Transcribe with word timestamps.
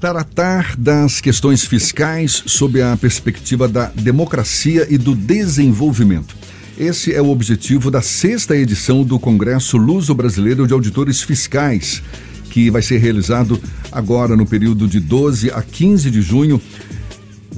Tratar 0.00 0.76
das 0.76 1.20
questões 1.20 1.64
fiscais 1.64 2.44
sob 2.46 2.80
a 2.80 2.96
perspectiva 2.96 3.66
da 3.66 3.86
democracia 3.86 4.86
e 4.88 4.96
do 4.96 5.12
desenvolvimento. 5.12 6.36
Esse 6.78 7.12
é 7.12 7.20
o 7.20 7.28
objetivo 7.30 7.90
da 7.90 8.00
sexta 8.00 8.56
edição 8.56 9.02
do 9.02 9.18
Congresso 9.18 9.76
Luso-Brasileiro 9.76 10.68
de 10.68 10.72
Auditores 10.72 11.20
Fiscais, 11.20 12.00
que 12.48 12.70
vai 12.70 12.80
ser 12.80 12.98
realizado 12.98 13.60
agora 13.90 14.36
no 14.36 14.46
período 14.46 14.86
de 14.86 15.00
12 15.00 15.50
a 15.50 15.62
15 15.62 16.12
de 16.12 16.22
junho. 16.22 16.62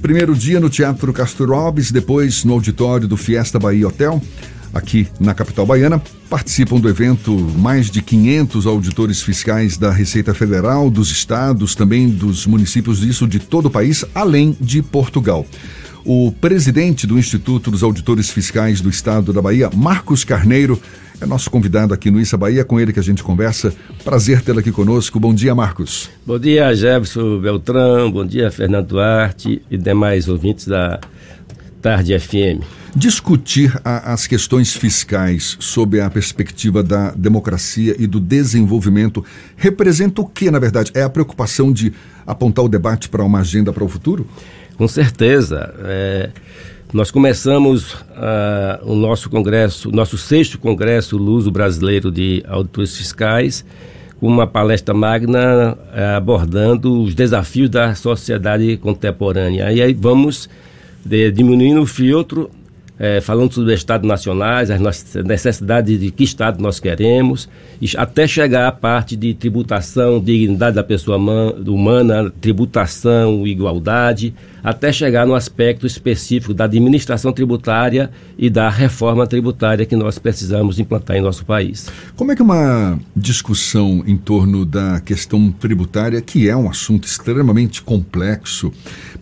Primeiro 0.01 0.35
dia 0.35 0.59
no 0.59 0.71
Teatro 0.71 1.13
Castro 1.13 1.53
Alves, 1.53 1.93
depois 1.93 2.43
no 2.43 2.55
auditório 2.55 3.07
do 3.07 3.19
Fiesta 3.19 3.59
Bahia 3.59 3.87
Hotel 3.87 4.23
aqui 4.73 5.09
na 5.19 5.35
capital 5.35 5.67
baiana. 5.67 6.01
Participam 6.29 6.79
do 6.79 6.89
evento 6.89 7.33
mais 7.59 7.91
de 7.91 8.03
500 8.03 8.67
auditores 8.67 9.23
fiscais 9.23 9.77
da 9.77 9.91
Receita 9.91 10.33
Federal, 10.33 10.91
dos 10.91 11.11
estados, 11.11 11.75
também 11.75 12.09
dos 12.09 12.47
municípios, 12.47 13.03
isso 13.03 13.27
de 13.27 13.39
todo 13.39 13.67
o 13.67 13.71
país, 13.71 14.05
além 14.15 14.57
de 14.61 14.83
Portugal. 14.83 15.47
O 16.05 16.33
presidente 16.33 17.07
do 17.07 17.19
Instituto 17.19 17.71
dos 17.71 17.83
Auditores 17.83 18.31
Fiscais 18.31 18.81
do 18.81 18.89
Estado 18.89 19.33
da 19.33 19.43
Bahia, 19.43 19.69
Marcos 19.75 20.25
Carneiro, 20.25 20.81
é 21.21 21.27
nosso 21.27 21.51
convidado 21.51 21.93
aqui 21.93 22.11
no 22.11 22.19
Issa 22.19 22.39
Bahia, 22.39 22.65
com 22.65 22.81
ele 22.81 22.95
que 22.95 22.99
a 22.99 23.03
gente 23.03 23.23
conversa. 23.23 23.75
Prazer 24.03 24.41
tê-lo 24.41 24.61
aqui 24.61 24.73
conosco. 24.73 25.21
Bom 25.21 25.35
dia, 25.35 25.55
Marcos. 25.55 26.09
Bom 26.25 26.39
dia, 26.39 26.75
Jefferson 26.75 27.39
Beltrão. 27.39 28.11
Bom 28.11 28.25
dia, 28.25 28.51
Fernando 28.51 28.87
Duarte 28.87 29.61
e 29.71 29.77
demais 29.77 30.29
ouvintes 30.29 30.67
da 30.67 30.99
Tarde 31.83 32.19
FM. 32.19 32.80
Discutir 32.95 33.81
a, 33.85 34.13
as 34.13 34.27
questões 34.27 34.75
fiscais 34.75 35.57
sob 35.61 36.01
a 36.01 36.11
perspectiva 36.11 36.83
da 36.83 37.13
democracia 37.13 37.95
e 37.99 38.07
do 38.07 38.19
desenvolvimento 38.19 39.25
representa 39.57 40.21
o 40.21 40.27
que, 40.27 40.51
na 40.51 40.59
verdade? 40.59 40.91
É 40.95 41.03
a 41.03 41.11
preocupação 41.11 41.73
de 41.73 41.93
apontar 42.27 42.65
o 42.65 42.69
debate 42.69 43.09
para 43.09 43.25
uma 43.25 43.41
agenda 43.41 43.73
para 43.73 43.85
o 43.85 43.89
futuro? 43.89 44.27
Com 44.77 44.89
certeza. 44.89 45.73
É, 45.85 46.31
nós 46.93 47.13
começamos 47.13 47.93
uh, 47.93 48.83
o 48.83 48.97
nosso 48.97 49.31
congresso, 49.31 49.93
nosso 49.93 50.19
sexto 50.19 50.59
congresso 50.59 51.17
Luso 51.17 51.51
Brasileiro 51.51 52.11
de 52.11 52.43
Auditores 52.49 52.97
Fiscais, 52.97 53.65
com 54.19 54.27
uma 54.27 54.49
palestra 54.49 54.93
magna 54.93 55.75
uh, 55.75 56.17
abordando 56.17 57.03
os 57.03 57.15
desafios 57.15 57.71
da 57.71 57.95
sociedade 57.95 58.77
contemporânea. 58.79 59.71
E 59.71 59.81
aí 59.81 59.95
vamos 59.95 60.51
de, 61.05 61.31
diminuindo 61.31 61.83
o 61.83 61.87
filtro 61.87 62.51
é, 63.01 63.19
falando 63.19 63.51
sobre 63.51 63.73
o 63.73 63.75
Estado 63.75 64.07
nacionais, 64.07 64.71
as 64.71 64.79
nossas 64.79 65.25
necessidades 65.25 65.99
de 65.99 66.11
que 66.11 66.23
Estado 66.23 66.63
nós 66.63 66.79
queremos, 66.79 67.49
até 67.97 68.27
chegar 68.27 68.69
à 68.69 68.73
parte 68.73 69.17
de 69.17 69.33
tributação, 69.33 70.21
dignidade 70.21 70.77
da 70.77 70.85
pessoa 70.85 71.17
humana, 71.17 72.31
tributação, 72.43 73.47
igualdade, 73.47 74.35
até 74.63 74.93
chegar 74.93 75.27
no 75.27 75.35
aspecto 75.35 75.87
específico 75.87 76.53
da 76.53 76.65
administração 76.65 77.33
tributária 77.33 78.11
e 78.37 78.51
da 78.51 78.69
reforma 78.69 79.27
tributária 79.27 79.87
que 79.87 79.97
nós 79.97 80.19
precisamos 80.19 80.79
implantar 80.79 81.17
em 81.17 81.23
nosso 81.23 81.47
país. 81.47 81.91
Como 82.15 82.33
é 82.33 82.37
que 82.37 82.43
uma 82.43 82.99
discussão 83.17 84.05
em 84.07 84.19
torno 84.19 84.67
da 84.67 85.01
questão 85.01 85.51
tributária, 85.51 86.21
que 86.21 86.51
é 86.51 86.55
um 86.55 86.69
assunto 86.69 87.05
extremamente 87.05 87.81
complexo, 87.81 88.71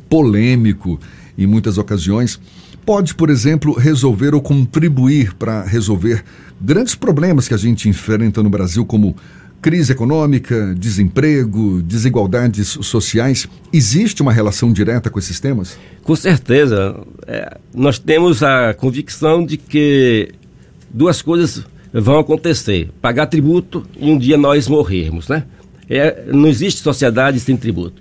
polêmico 0.08 0.98
em 1.38 1.46
muitas 1.46 1.78
ocasiões, 1.78 2.40
pode, 2.88 3.14
por 3.14 3.28
exemplo, 3.28 3.74
resolver 3.74 4.34
ou 4.34 4.40
contribuir 4.40 5.34
para 5.34 5.62
resolver 5.62 6.24
grandes 6.58 6.94
problemas 6.94 7.46
que 7.46 7.52
a 7.52 7.56
gente 7.58 7.86
enfrenta 7.86 8.42
no 8.42 8.48
Brasil, 8.48 8.82
como 8.82 9.14
crise 9.60 9.92
econômica, 9.92 10.74
desemprego, 10.74 11.82
desigualdades 11.82 12.78
sociais. 12.80 13.46
Existe 13.70 14.22
uma 14.22 14.32
relação 14.32 14.72
direta 14.72 15.10
com 15.10 15.18
esses 15.18 15.38
temas? 15.38 15.78
Com 16.02 16.16
certeza. 16.16 16.98
É, 17.26 17.58
nós 17.74 17.98
temos 17.98 18.42
a 18.42 18.72
convicção 18.72 19.44
de 19.44 19.58
que 19.58 20.30
duas 20.88 21.20
coisas 21.20 21.66
vão 21.92 22.18
acontecer: 22.18 22.88
pagar 23.02 23.26
tributo 23.26 23.84
e 24.00 24.10
um 24.10 24.16
dia 24.16 24.38
nós 24.38 24.66
morrermos, 24.66 25.28
né? 25.28 25.44
É, 25.90 26.24
não 26.32 26.48
existe 26.48 26.80
sociedade 26.80 27.38
sem 27.38 27.54
tributo. 27.54 28.00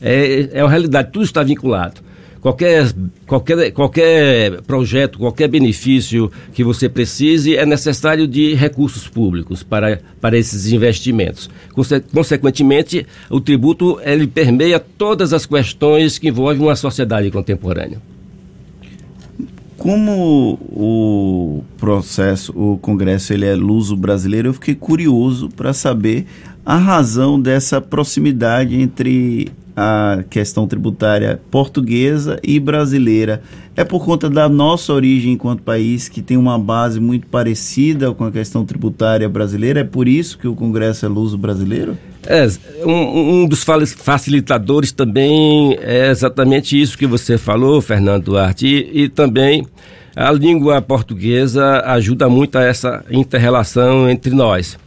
É, 0.00 0.48
é 0.50 0.64
uma 0.64 0.70
realidade, 0.70 1.10
tudo 1.12 1.26
está 1.26 1.42
vinculado 1.42 2.00
qualquer, 2.44 2.92
qualquer, 3.26 3.72
qualquer 3.72 4.60
projeto, 4.62 5.18
qualquer 5.18 5.48
benefício 5.48 6.30
que 6.52 6.62
você 6.62 6.90
precise, 6.90 7.56
é 7.56 7.64
necessário 7.64 8.28
de 8.28 8.52
recursos 8.52 9.08
públicos 9.08 9.62
para, 9.62 10.02
para 10.20 10.36
esses 10.36 10.70
investimentos. 10.70 11.48
Conse 11.72 12.00
consequentemente, 12.00 13.06
o 13.30 13.40
tributo 13.40 13.98
ele 14.04 14.26
permeia 14.26 14.78
todas 14.78 15.32
as 15.32 15.46
questões 15.46 16.18
que 16.18 16.28
envolvem 16.28 16.60
uma 16.60 16.76
sociedade 16.76 17.30
contemporânea. 17.30 18.13
Como 19.84 20.58
o 20.72 21.62
processo, 21.76 22.54
o 22.56 22.78
congresso 22.78 23.34
ele 23.34 23.44
é 23.44 23.54
luso 23.54 23.94
brasileiro, 23.94 24.48
eu 24.48 24.54
fiquei 24.54 24.74
curioso 24.74 25.50
para 25.50 25.74
saber 25.74 26.24
a 26.64 26.78
razão 26.78 27.38
dessa 27.38 27.82
proximidade 27.82 28.80
entre 28.80 29.52
a 29.76 30.24
questão 30.30 30.66
tributária 30.66 31.38
portuguesa 31.50 32.40
e 32.42 32.58
brasileira. 32.58 33.42
É 33.76 33.84
por 33.84 34.02
conta 34.02 34.30
da 34.30 34.48
nossa 34.48 34.90
origem 34.90 35.34
enquanto 35.34 35.62
país, 35.62 36.08
que 36.08 36.22
tem 36.22 36.38
uma 36.38 36.58
base 36.58 36.98
muito 36.98 37.26
parecida 37.26 38.10
com 38.14 38.24
a 38.24 38.32
questão 38.32 38.64
tributária 38.64 39.28
brasileira? 39.28 39.80
É 39.80 39.84
por 39.84 40.08
isso 40.08 40.38
que 40.38 40.48
o 40.48 40.54
Congresso 40.54 41.04
é 41.04 41.08
luso 41.10 41.36
brasileiro? 41.36 41.98
É, 42.26 42.46
um, 42.84 43.42
um 43.42 43.46
dos 43.46 43.64
facilitadores 43.96 44.92
também 44.92 45.76
é 45.80 46.10
exatamente 46.10 46.80
isso 46.80 46.96
que 46.96 47.06
você 47.06 47.36
falou, 47.36 47.80
Fernando 47.82 48.24
Duarte, 48.24 48.66
e, 48.66 49.02
e 49.02 49.08
também 49.08 49.66
a 50.16 50.30
língua 50.30 50.80
portuguesa 50.80 51.82
ajuda 51.86 52.28
muito 52.28 52.56
a 52.56 52.62
essa 52.62 53.04
inter-relação 53.10 54.08
entre 54.08 54.34
nós. 54.34 54.78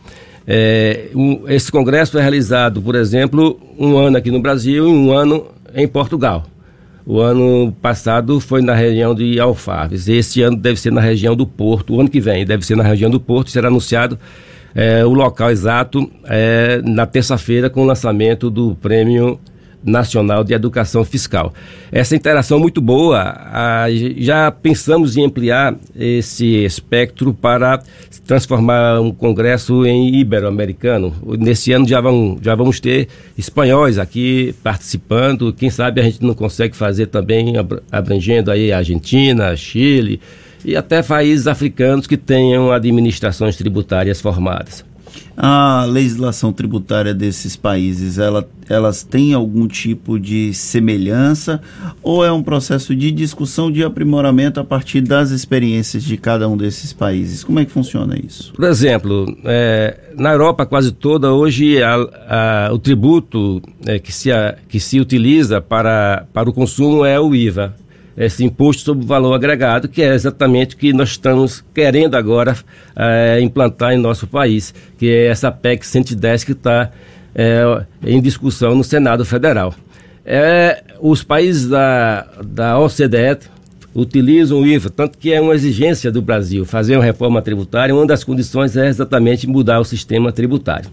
É, 0.48 1.10
um, 1.14 1.44
esse 1.48 1.72
congresso 1.72 2.18
é 2.18 2.22
realizado, 2.22 2.82
por 2.82 2.96
exemplo, 2.96 3.60
um 3.78 3.98
ano 3.98 4.18
aqui 4.18 4.32
no 4.32 4.42
Brasil 4.42 4.88
e 4.88 4.92
um 4.92 5.12
ano 5.12 5.46
em 5.76 5.88
Portugal. 5.88 6.46
O 7.06 7.20
ano 7.20 7.74
passado 7.82 8.40
foi 8.40 8.62
na 8.62 8.74
região 8.74 9.14
de 9.14 9.40
Alfaves. 9.40 10.08
Esse 10.08 10.42
ano 10.42 10.58
deve 10.58 10.80
ser 10.80 10.92
na 10.92 11.00
região 11.00 11.36
do 11.36 11.46
Porto. 11.46 11.96
O 11.96 12.00
ano 12.00 12.10
que 12.10 12.20
vem 12.20 12.46
deve 12.46 12.66
ser 12.66 12.76
na 12.76 12.84
região 12.84 13.10
do 13.10 13.20
Porto. 13.20 13.50
Será 13.50 13.70
anunciado 13.70 14.20
é, 14.78 15.04
o 15.04 15.12
local 15.12 15.50
exato 15.50 16.08
é, 16.26 16.84
na 16.86 17.08
terça-feira 17.08 17.68
com 17.68 17.82
o 17.82 17.86
lançamento 17.86 18.48
do 18.48 18.76
prêmio 18.76 19.40
Nacional 19.84 20.44
de 20.44 20.54
Educação 20.54 21.04
Fiscal. 21.04 21.52
Essa 21.92 22.16
interação 22.16 22.60
muito 22.60 22.80
boa, 22.80 23.20
a, 23.20 23.88
já 24.18 24.52
pensamos 24.52 25.18
em 25.18 25.26
ampliar 25.26 25.76
esse 25.96 26.64
espectro 26.64 27.34
para 27.34 27.82
transformar 28.28 29.00
um 29.00 29.12
congresso 29.12 29.84
em 29.84 30.14
ibero-americano. 30.16 31.12
Nesse 31.40 31.72
ano 31.72 31.88
já, 31.88 32.00
vão, 32.00 32.38
já 32.40 32.54
vamos 32.54 32.80
ter 32.80 33.08
espanhóis 33.36 33.98
aqui 33.98 34.54
participando, 34.62 35.52
quem 35.54 35.72
sabe 35.72 36.02
a 36.02 36.04
gente 36.04 36.24
não 36.24 36.36
consegue 36.36 36.76
fazer 36.76 37.08
também 37.08 37.54
abrangendo 37.92 38.52
aí 38.52 38.72
a 38.72 38.78
Argentina, 38.78 39.56
Chile 39.56 40.20
e 40.68 40.76
até 40.76 41.02
países 41.02 41.48
africanos 41.48 42.06
que 42.06 42.18
tenham 42.18 42.72
administrações 42.72 43.56
tributárias 43.56 44.20
formadas 44.20 44.86
a 45.36 45.86
legislação 45.86 46.52
tributária 46.52 47.14
desses 47.14 47.56
países, 47.56 48.18
ela, 48.18 48.48
elas 48.68 49.04
têm 49.04 49.36
algum 49.36 49.68
tipo 49.68 50.20
de 50.20 50.52
semelhança 50.52 51.62
ou 52.02 52.26
é 52.26 52.32
um 52.32 52.42
processo 52.42 52.96
de 52.96 53.12
discussão 53.12 53.72
de 53.72 53.84
aprimoramento 53.84 54.60
a 54.60 54.64
partir 54.64 55.02
das 55.02 55.30
experiências 55.30 56.04
de 56.04 56.18
cada 56.18 56.50
um 56.50 56.58
desses 56.58 56.92
países? 56.92 57.44
Como 57.44 57.60
é 57.60 57.66
que 57.66 57.72
funciona 57.72 58.18
isso? 58.18 58.52
Por 58.54 58.66
exemplo, 58.66 59.26
é, 59.46 60.12
na 60.18 60.32
Europa 60.32 60.66
quase 60.66 60.92
toda, 60.92 61.32
hoje 61.32 61.82
a, 61.84 62.68
a, 62.68 62.74
o 62.74 62.80
tributo 62.80 63.62
é, 63.86 64.00
que, 64.00 64.12
se, 64.12 64.32
a, 64.32 64.58
que 64.68 64.80
se 64.80 65.00
utiliza 65.00 65.62
para, 65.62 66.26
para 66.34 66.50
o 66.50 66.54
consumo 66.54 67.06
é 67.06 67.20
o 67.20 67.36
IVA 67.36 67.76
esse 68.18 68.44
imposto 68.44 68.84
sobre 68.84 69.06
o 69.06 69.08
valor 69.08 69.34
agregado, 69.34 69.88
que 69.88 70.02
é 70.02 70.14
exatamente 70.14 70.76
o 70.76 70.78
que 70.78 70.92
nós 70.92 71.10
estamos 71.10 71.64
querendo 71.74 72.16
agora 72.16 72.58
é, 72.96 73.40
implantar 73.42 73.94
em 73.94 73.98
nosso 73.98 74.26
país, 74.26 74.74
que 74.98 75.08
é 75.10 75.28
essa 75.28 75.52
PEC 75.52 75.86
110 75.86 76.44
que 76.44 76.52
está 76.54 76.90
é, 77.36 77.86
em 78.04 78.20
discussão 78.20 78.76
no 78.76 78.84
Senado 78.84 79.24
Federal. 79.24 79.74
É, 80.26 80.84
os 81.00 81.24
países 81.24 81.70
da, 81.70 82.28
da 82.44 82.80
OCDE 82.80 83.38
utilizam 83.98 84.62
o 84.62 84.68
IVA, 84.68 84.92
tanto 84.92 85.18
que 85.18 85.34
é 85.34 85.42
uma 85.42 85.56
exigência 85.56 86.12
do 86.12 86.22
Brasil 86.22 86.64
fazer 86.66 86.96
uma 86.96 87.04
reforma 87.04 87.42
tributária, 87.42 87.96
uma 87.96 88.06
das 88.06 88.24
condições 88.24 88.78
é 88.78 88.88
exatamente 88.88 89.48
mudar 89.48 89.80
o 89.80 89.84
sistema 89.84 90.32
tributário. 90.32 90.92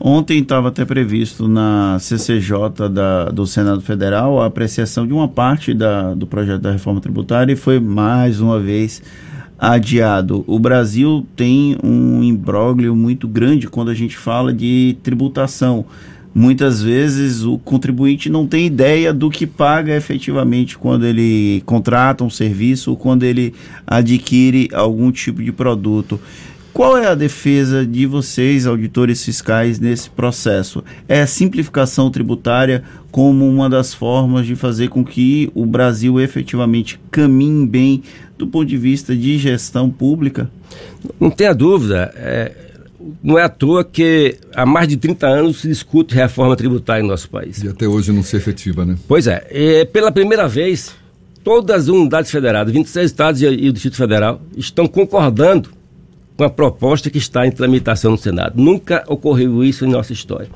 Ontem 0.00 0.38
estava 0.40 0.68
até 0.68 0.82
previsto 0.82 1.46
na 1.46 1.98
CCJ 2.00 2.88
da, 2.90 3.26
do 3.26 3.46
Senado 3.46 3.82
Federal 3.82 4.40
a 4.40 4.46
apreciação 4.46 5.06
de 5.06 5.12
uma 5.12 5.28
parte 5.28 5.74
da, 5.74 6.14
do 6.14 6.26
projeto 6.26 6.62
da 6.62 6.72
reforma 6.72 6.98
tributária 6.98 7.52
e 7.52 7.56
foi 7.56 7.78
mais 7.78 8.40
uma 8.40 8.58
vez 8.58 9.02
adiado. 9.58 10.42
O 10.46 10.58
Brasil 10.58 11.26
tem 11.36 11.76
um 11.84 12.22
imbróglio 12.22 12.96
muito 12.96 13.28
grande 13.28 13.68
quando 13.68 13.90
a 13.90 13.94
gente 13.94 14.16
fala 14.16 14.50
de 14.52 14.96
tributação. 15.02 15.84
Muitas 16.36 16.82
vezes 16.82 17.44
o 17.44 17.56
contribuinte 17.56 18.28
não 18.28 18.46
tem 18.46 18.66
ideia 18.66 19.10
do 19.10 19.30
que 19.30 19.46
paga 19.46 19.96
efetivamente 19.96 20.76
quando 20.76 21.06
ele 21.06 21.62
contrata 21.64 22.22
um 22.22 22.28
serviço 22.28 22.90
ou 22.90 22.96
quando 22.96 23.22
ele 23.22 23.54
adquire 23.86 24.68
algum 24.74 25.10
tipo 25.10 25.42
de 25.42 25.50
produto. 25.50 26.20
Qual 26.74 26.94
é 26.94 27.06
a 27.06 27.14
defesa 27.14 27.86
de 27.86 28.04
vocês, 28.04 28.66
auditores 28.66 29.24
fiscais, 29.24 29.80
nesse 29.80 30.10
processo? 30.10 30.84
É 31.08 31.22
a 31.22 31.26
simplificação 31.26 32.10
tributária 32.10 32.84
como 33.10 33.48
uma 33.48 33.70
das 33.70 33.94
formas 33.94 34.44
de 34.44 34.54
fazer 34.54 34.90
com 34.90 35.02
que 35.02 35.50
o 35.54 35.64
Brasil 35.64 36.20
efetivamente 36.20 37.00
caminhe 37.10 37.66
bem 37.66 38.02
do 38.36 38.46
ponto 38.46 38.66
de 38.66 38.76
vista 38.76 39.16
de 39.16 39.38
gestão 39.38 39.88
pública? 39.88 40.50
Não 41.18 41.30
tenha 41.30 41.54
dúvida. 41.54 42.12
É, 42.14 42.52
não 43.22 43.38
é 43.38 43.44
à 43.44 43.48
toa 43.48 43.84
que 43.84 44.36
há 44.54 44.64
mais 44.64 44.88
de 44.88 44.96
30 44.96 45.26
anos 45.26 45.60
se 45.60 45.68
discute 45.68 46.14
reforma 46.14 46.56
tributária 46.56 47.02
em 47.02 47.06
nosso 47.06 47.28
país. 47.28 47.62
E 47.62 47.68
até 47.68 47.86
hoje 47.86 48.12
não 48.12 48.22
se 48.22 48.36
efetiva, 48.36 48.84
né? 48.84 48.96
Pois 49.06 49.26
é. 49.26 49.46
é 49.50 49.84
pela 49.84 50.10
primeira 50.10 50.48
vez, 50.48 50.94
todas 51.44 51.82
as 51.82 51.88
unidades 51.88 52.30
federadas, 52.30 52.72
26 52.72 53.06
estados 53.06 53.42
e, 53.42 53.46
e 53.46 53.68
o 53.68 53.72
Distrito 53.72 53.96
Federal, 53.96 54.40
estão 54.56 54.86
concordando 54.86 55.70
com 56.36 56.44
a 56.44 56.50
proposta 56.50 57.08
que 57.10 57.18
está 57.18 57.46
em 57.46 57.50
tramitação 57.50 58.12
no 58.12 58.18
Senado. 58.18 58.60
Nunca 58.60 59.04
ocorreu 59.06 59.64
isso 59.64 59.84
em 59.84 59.88
nossa 59.88 60.12
história. 60.12 60.48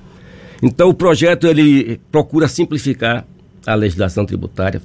Então 0.62 0.90
o 0.90 0.94
projeto 0.94 1.46
ele 1.46 1.98
procura 2.12 2.46
simplificar 2.46 3.24
a 3.66 3.74
legislação 3.74 4.26
tributária, 4.26 4.82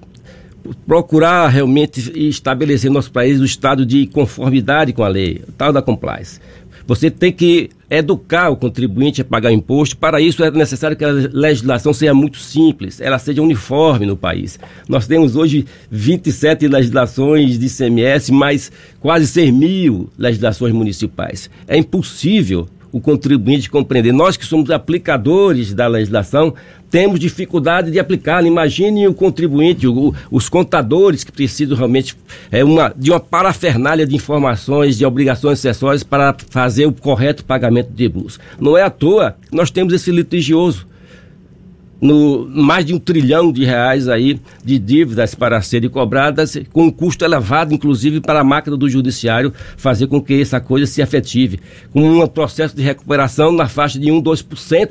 procurar 0.88 1.48
realmente 1.48 2.12
estabelecer 2.16 2.90
no 2.90 2.96
nosso 2.96 3.12
país 3.12 3.40
o 3.40 3.46
estado 3.46 3.86
de 3.86 4.08
conformidade 4.08 4.94
com 4.94 5.04
a 5.04 5.08
lei, 5.08 5.42
o 5.48 5.52
tal 5.52 5.74
da 5.74 5.82
compliance. 5.82 6.40
Você 6.88 7.10
tem 7.10 7.32
que 7.32 7.70
educar 7.90 8.50
o 8.50 8.56
contribuinte 8.56 9.22
a 9.22 9.26
pagar 9.26 9.52
imposto. 9.52 9.98
Para 9.98 10.20
isso 10.20 10.44
é 10.44 10.52
necessário 10.52 10.96
que 10.96 11.06
a 11.06 11.12
legislação 11.12 11.94
seja 11.94 12.14
muito 12.14 12.38
simples, 12.38 13.00
ela 13.00 13.18
seja 13.20 13.42
uniforme 13.42 14.06
no 14.06 14.18
país. 14.18 14.60
Nós 14.88 15.08
temos 15.08 15.36
hoje 15.36 15.66
27 15.90 16.68
legislações 16.68 17.58
de 17.58 17.66
ICMS, 17.66 18.32
mais 18.32 18.72
quase 19.00 19.28
6 19.28 19.52
mil 19.52 20.10
legislações 20.18 20.74
municipais. 20.74 21.50
É 21.68 21.78
impossível 21.78 22.68
o 22.92 23.02
contribuinte 23.02 23.70
compreender. 23.70 24.14
Nós 24.14 24.38
que 24.38 24.46
somos 24.46 24.72
aplicadores 24.72 25.74
da 25.74 25.86
legislação, 25.86 26.54
temos 26.96 27.20
dificuldade 27.20 27.92
de 27.92 28.00
aplicá-la. 28.00 28.48
Imagine 28.48 29.06
o 29.06 29.14
contribuinte, 29.14 29.86
o, 29.86 30.16
os 30.32 30.48
contadores 30.48 31.26
que 31.26 31.32
precisam 31.32 31.76
realmente 31.76 32.16
é, 32.50 32.64
uma, 32.64 32.94
de 32.96 33.12
uma 33.12 33.20
parafernália 33.20 34.08
de 34.08 34.16
informações, 34.16 34.98
de 34.98 35.06
obrigações 35.06 35.60
acessórias 35.60 36.04
para 36.04 36.34
fazer 36.50 36.86
o 36.86 36.94
correto 36.94 37.44
pagamento 37.44 37.90
de 37.90 37.96
tributos. 37.96 38.40
Não 38.58 38.78
é 38.78 38.84
à 38.84 38.90
toa 38.90 39.36
que 39.42 39.54
nós 39.54 39.70
temos 39.70 39.94
esse 39.94 40.10
litigioso 40.10 40.88
no 42.00 42.48
mais 42.48 42.86
de 42.86 42.94
um 42.94 43.00
trilhão 43.00 43.52
de 43.52 43.66
reais 43.66 44.08
aí 44.08 44.40
de 44.64 44.80
dívidas 44.80 45.36
para 45.36 45.62
serem 45.62 45.90
cobradas, 45.90 46.58
com 46.72 46.84
um 46.84 46.92
custo 46.92 47.26
elevado, 47.26 47.74
inclusive, 47.74 48.22
para 48.22 48.40
a 48.40 48.44
máquina 48.44 48.78
do 48.78 48.88
judiciário 48.88 49.52
fazer 49.76 50.08
com 50.08 50.22
que 50.22 50.40
essa 50.40 50.62
coisa 50.62 50.86
se 50.86 51.02
efetive. 51.02 51.60
Com 51.92 52.22
um 52.22 52.26
processo 52.26 52.74
de 52.74 52.82
recuperação 52.82 53.52
na 53.52 53.68
faixa 53.68 54.00
de 54.00 54.10
1, 54.10 54.24
2%. 54.24 54.90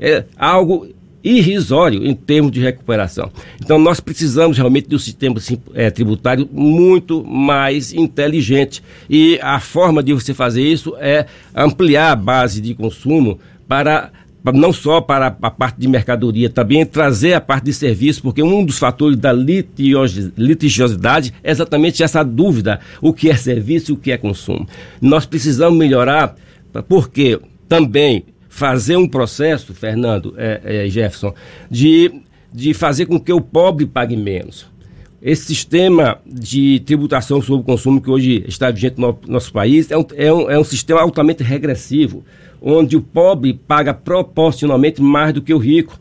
É 0.00 0.24
algo 0.36 0.86
irrisório 1.22 2.06
em 2.06 2.14
termos 2.14 2.52
de 2.52 2.60
recuperação. 2.60 3.30
Então, 3.62 3.78
nós 3.78 4.00
precisamos 4.00 4.56
realmente 4.56 4.88
de 4.88 4.96
um 4.96 4.98
sistema 4.98 5.36
é, 5.74 5.90
tributário 5.90 6.48
muito 6.52 7.24
mais 7.24 7.92
inteligente. 7.92 8.82
E 9.10 9.38
a 9.42 9.60
forma 9.60 10.02
de 10.02 10.12
você 10.12 10.32
fazer 10.32 10.62
isso 10.62 10.94
é 10.98 11.26
ampliar 11.54 12.12
a 12.12 12.16
base 12.16 12.60
de 12.60 12.74
consumo 12.74 13.38
para 13.66 14.12
não 14.52 14.72
só 14.72 15.00
para 15.00 15.36
a 15.42 15.50
parte 15.50 15.78
de 15.78 15.88
mercadoria, 15.88 16.48
também 16.48 16.86
trazer 16.86 17.34
a 17.34 17.40
parte 17.40 17.64
de 17.64 17.72
serviço, 17.72 18.22
porque 18.22 18.42
um 18.42 18.64
dos 18.64 18.78
fatores 18.78 19.18
da 19.18 19.32
litigiosidade 19.32 21.34
é 21.42 21.50
exatamente 21.50 22.02
essa 22.02 22.22
dúvida: 22.22 22.80
o 23.02 23.12
que 23.12 23.28
é 23.28 23.36
serviço 23.36 23.90
e 23.90 23.94
o 23.94 23.96
que 23.96 24.12
é 24.12 24.16
consumo. 24.16 24.66
Nós 25.00 25.26
precisamos 25.26 25.78
melhorar, 25.78 26.34
porque 26.88 27.38
também 27.68 28.24
fazer 28.48 28.96
um 28.96 29.08
processo, 29.08 29.74
Fernando 29.74 30.34
é, 30.36 30.86
é, 30.86 30.88
Jefferson, 30.88 31.34
de, 31.70 32.12
de 32.52 32.74
fazer 32.74 33.06
com 33.06 33.20
que 33.20 33.32
o 33.32 33.40
pobre 33.40 33.86
pague 33.86 34.16
menos. 34.16 34.66
Esse 35.20 35.46
sistema 35.46 36.18
de 36.24 36.80
tributação 36.80 37.42
sobre 37.42 37.62
o 37.62 37.64
consumo 37.64 38.00
que 38.00 38.08
hoje 38.08 38.44
está 38.46 38.70
vigente 38.70 39.00
no 39.00 39.18
nosso 39.26 39.52
país 39.52 39.90
é 39.90 39.98
um, 39.98 40.06
é 40.14 40.32
um, 40.32 40.50
é 40.50 40.58
um 40.58 40.64
sistema 40.64 41.00
altamente 41.00 41.42
regressivo 41.42 42.24
onde 42.60 42.96
o 42.96 43.00
pobre 43.00 43.54
paga 43.54 43.94
proporcionalmente 43.94 45.00
mais 45.00 45.32
do 45.32 45.42
que 45.42 45.54
o 45.54 45.58
rico. 45.58 45.98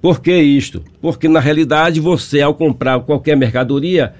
Por 0.00 0.20
que 0.20 0.36
isto? 0.36 0.82
Porque 1.00 1.28
na 1.28 1.40
realidade 1.40 2.00
você, 2.00 2.40
ao 2.40 2.54
comprar 2.54 3.00
qualquer 3.00 3.36
mercadoria, 3.36 4.14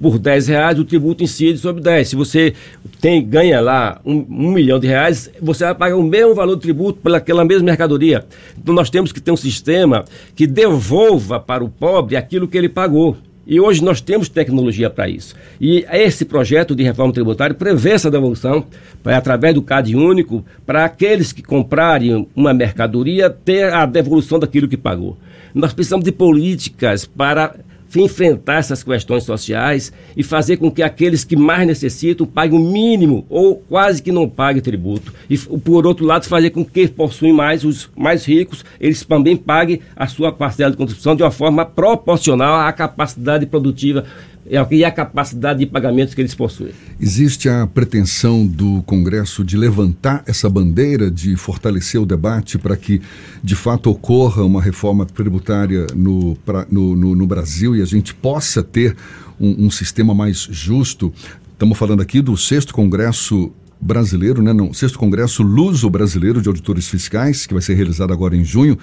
por 0.00 0.18
10 0.18 0.48
reais, 0.48 0.78
o 0.78 0.84
tributo 0.84 1.24
incide 1.24 1.58
sobre 1.58 1.82
10. 1.82 2.08
Se 2.08 2.16
você 2.16 2.54
tem, 3.00 3.24
ganha 3.24 3.60
lá 3.60 4.00
um, 4.04 4.24
um, 4.28 4.52
milhão 4.52 4.78
de 4.78 4.86
reais, 4.86 5.30
você 5.40 5.64
vai 5.64 5.74
pagar 5.74 5.96
o 5.96 6.02
mesmo 6.02 6.34
valor 6.34 6.54
do 6.54 6.60
tributo 6.60 7.00
pelaquela 7.02 7.44
mesma 7.44 7.64
mercadoria. 7.64 8.24
Então 8.56 8.74
nós 8.74 8.88
temos 8.90 9.12
que 9.12 9.20
ter 9.20 9.30
um 9.30 9.36
sistema 9.36 10.04
que 10.34 10.46
devolva 10.46 11.40
para 11.40 11.64
o 11.64 11.68
pobre 11.68 12.16
aquilo 12.16 12.48
que 12.48 12.56
ele 12.56 12.68
pagou. 12.68 13.16
E 13.46 13.60
hoje 13.60 13.84
nós 13.84 14.00
temos 14.00 14.28
tecnologia 14.28 14.88
para 14.88 15.08
isso. 15.08 15.34
E 15.60 15.84
esse 15.92 16.24
projeto 16.24 16.74
de 16.74 16.82
reforma 16.82 17.12
tributária 17.12 17.54
prevê 17.54 17.90
essa 17.90 18.10
devolução, 18.10 18.64
é, 19.04 19.14
através 19.14 19.54
do 19.54 19.60
CAD 19.60 19.94
único, 19.94 20.44
para 20.64 20.84
aqueles 20.84 21.30
que 21.30 21.42
comprarem 21.42 22.26
uma 22.34 22.54
mercadoria 22.54 23.28
ter 23.28 23.72
a 23.72 23.84
devolução 23.84 24.38
daquilo 24.38 24.68
que 24.68 24.76
pagou. 24.76 25.18
Nós 25.54 25.72
precisamos 25.72 26.04
de 26.04 26.12
políticas 26.12 27.04
para 27.04 27.54
enfrentar 28.00 28.58
essas 28.58 28.82
questões 28.82 29.24
sociais 29.24 29.92
e 30.16 30.22
fazer 30.22 30.56
com 30.56 30.70
que 30.70 30.82
aqueles 30.82 31.24
que 31.24 31.36
mais 31.36 31.66
necessitam 31.66 32.26
paguem 32.26 32.58
o 32.58 32.62
mínimo 32.62 33.26
ou 33.28 33.56
quase 33.56 34.02
que 34.02 34.12
não 34.12 34.28
paguem 34.28 34.62
tributo. 34.62 35.12
E, 35.28 35.36
por 35.38 35.86
outro 35.86 36.04
lado, 36.04 36.26
fazer 36.26 36.50
com 36.50 36.64
que 36.64 36.88
possuem 36.88 37.32
mais, 37.32 37.64
os 37.64 37.90
mais 37.96 38.24
ricos, 38.24 38.64
eles 38.80 39.04
também 39.04 39.36
paguem 39.36 39.80
a 39.96 40.06
sua 40.06 40.32
parcela 40.32 40.70
de 40.70 40.76
contribuição 40.76 41.16
de 41.16 41.22
uma 41.22 41.30
forma 41.30 41.64
proporcional 41.64 42.66
à 42.66 42.72
capacidade 42.72 43.46
produtiva 43.46 44.04
e 44.46 44.84
a 44.84 44.90
capacidade 44.90 45.60
de 45.60 45.66
pagamentos 45.66 46.14
que 46.14 46.20
eles 46.20 46.34
possuem. 46.34 46.72
Existe 47.00 47.48
a 47.48 47.66
pretensão 47.66 48.46
do 48.46 48.82
Congresso 48.82 49.42
de 49.42 49.56
levantar 49.56 50.22
essa 50.26 50.48
bandeira, 50.50 51.10
de 51.10 51.34
fortalecer 51.36 52.00
o 52.00 52.04
debate 52.04 52.58
para 52.58 52.76
que, 52.76 53.00
de 53.42 53.56
fato, 53.56 53.90
ocorra 53.90 54.44
uma 54.44 54.60
reforma 54.60 55.06
tributária 55.06 55.86
no, 55.94 56.36
pra, 56.44 56.66
no, 56.70 56.94
no, 56.94 57.14
no, 57.14 57.26
Brasil 57.26 57.74
e 57.74 57.80
a 57.80 57.86
gente 57.86 58.14
possa 58.14 58.62
ter 58.62 58.94
um, 59.40 59.66
um 59.66 59.70
sistema 59.70 60.14
mais 60.14 60.46
justo. 60.50 61.12
Estamos 61.52 61.78
falando 61.78 62.02
aqui 62.02 62.20
do 62.20 62.36
sexto 62.36 62.74
Congresso 62.74 63.50
brasileiro, 63.80 64.42
né? 64.42 64.52
Não, 64.52 64.72
sexto 64.74 64.98
Congresso 64.98 65.42
Luso 65.42 65.88
Brasileiro 65.88 66.42
de 66.42 66.48
Auditores 66.48 66.88
Fiscais, 66.88 67.46
que 67.46 67.54
vai 67.54 67.62
ser 67.62 67.74
realizado 67.74 68.12
agora 68.12 68.36
em 68.36 68.44
junho. 68.44 68.78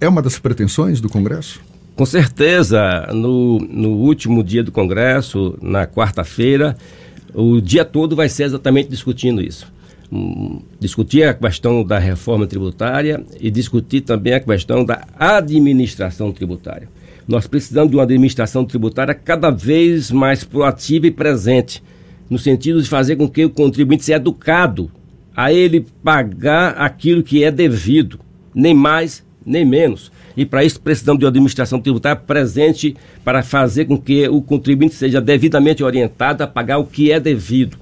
É 0.00 0.08
uma 0.08 0.22
das 0.22 0.38
pretensões 0.38 1.00
do 1.00 1.08
Congresso? 1.08 1.60
Com 1.96 2.04
certeza, 2.04 3.08
no, 3.12 3.58
no 3.60 3.90
último 3.90 4.42
dia 4.42 4.64
do 4.64 4.72
Congresso, 4.72 5.56
na 5.62 5.86
quarta-feira, 5.86 6.76
o 7.32 7.60
dia 7.60 7.84
todo 7.84 8.16
vai 8.16 8.28
ser 8.28 8.44
exatamente 8.44 8.88
discutindo 8.88 9.40
isso. 9.40 9.72
Um, 10.10 10.60
discutir 10.80 11.22
a 11.22 11.32
questão 11.32 11.84
da 11.84 11.98
reforma 11.98 12.48
tributária 12.48 13.24
e 13.40 13.48
discutir 13.48 14.00
também 14.00 14.34
a 14.34 14.40
questão 14.40 14.84
da 14.84 15.06
administração 15.16 16.32
tributária. 16.32 16.88
Nós 17.28 17.46
precisamos 17.46 17.90
de 17.90 17.96
uma 17.96 18.02
administração 18.02 18.64
tributária 18.64 19.14
cada 19.14 19.50
vez 19.50 20.10
mais 20.10 20.42
proativa 20.42 21.06
e 21.06 21.12
presente, 21.12 21.80
no 22.28 22.38
sentido 22.38 22.82
de 22.82 22.88
fazer 22.88 23.14
com 23.14 23.28
que 23.28 23.44
o 23.44 23.50
contribuinte 23.50 24.04
seja 24.04 24.16
educado 24.16 24.90
a 25.34 25.52
ele 25.52 25.86
pagar 26.02 26.70
aquilo 26.72 27.22
que 27.22 27.44
é 27.44 27.52
devido, 27.52 28.18
nem 28.52 28.74
mais 28.74 29.24
nem 29.44 29.64
menos. 29.64 30.10
E 30.36 30.44
para 30.44 30.64
isso 30.64 30.80
precisamos 30.80 31.20
de 31.20 31.24
uma 31.24 31.30
administração 31.30 31.80
tributária 31.80 32.20
presente 32.20 32.96
para 33.24 33.42
fazer 33.42 33.84
com 33.84 33.96
que 33.96 34.28
o 34.28 34.42
contribuinte 34.42 34.94
seja 34.94 35.20
devidamente 35.20 35.82
orientado 35.82 36.42
a 36.42 36.46
pagar 36.46 36.78
o 36.78 36.84
que 36.84 37.12
é 37.12 37.20
devido. 37.20 37.76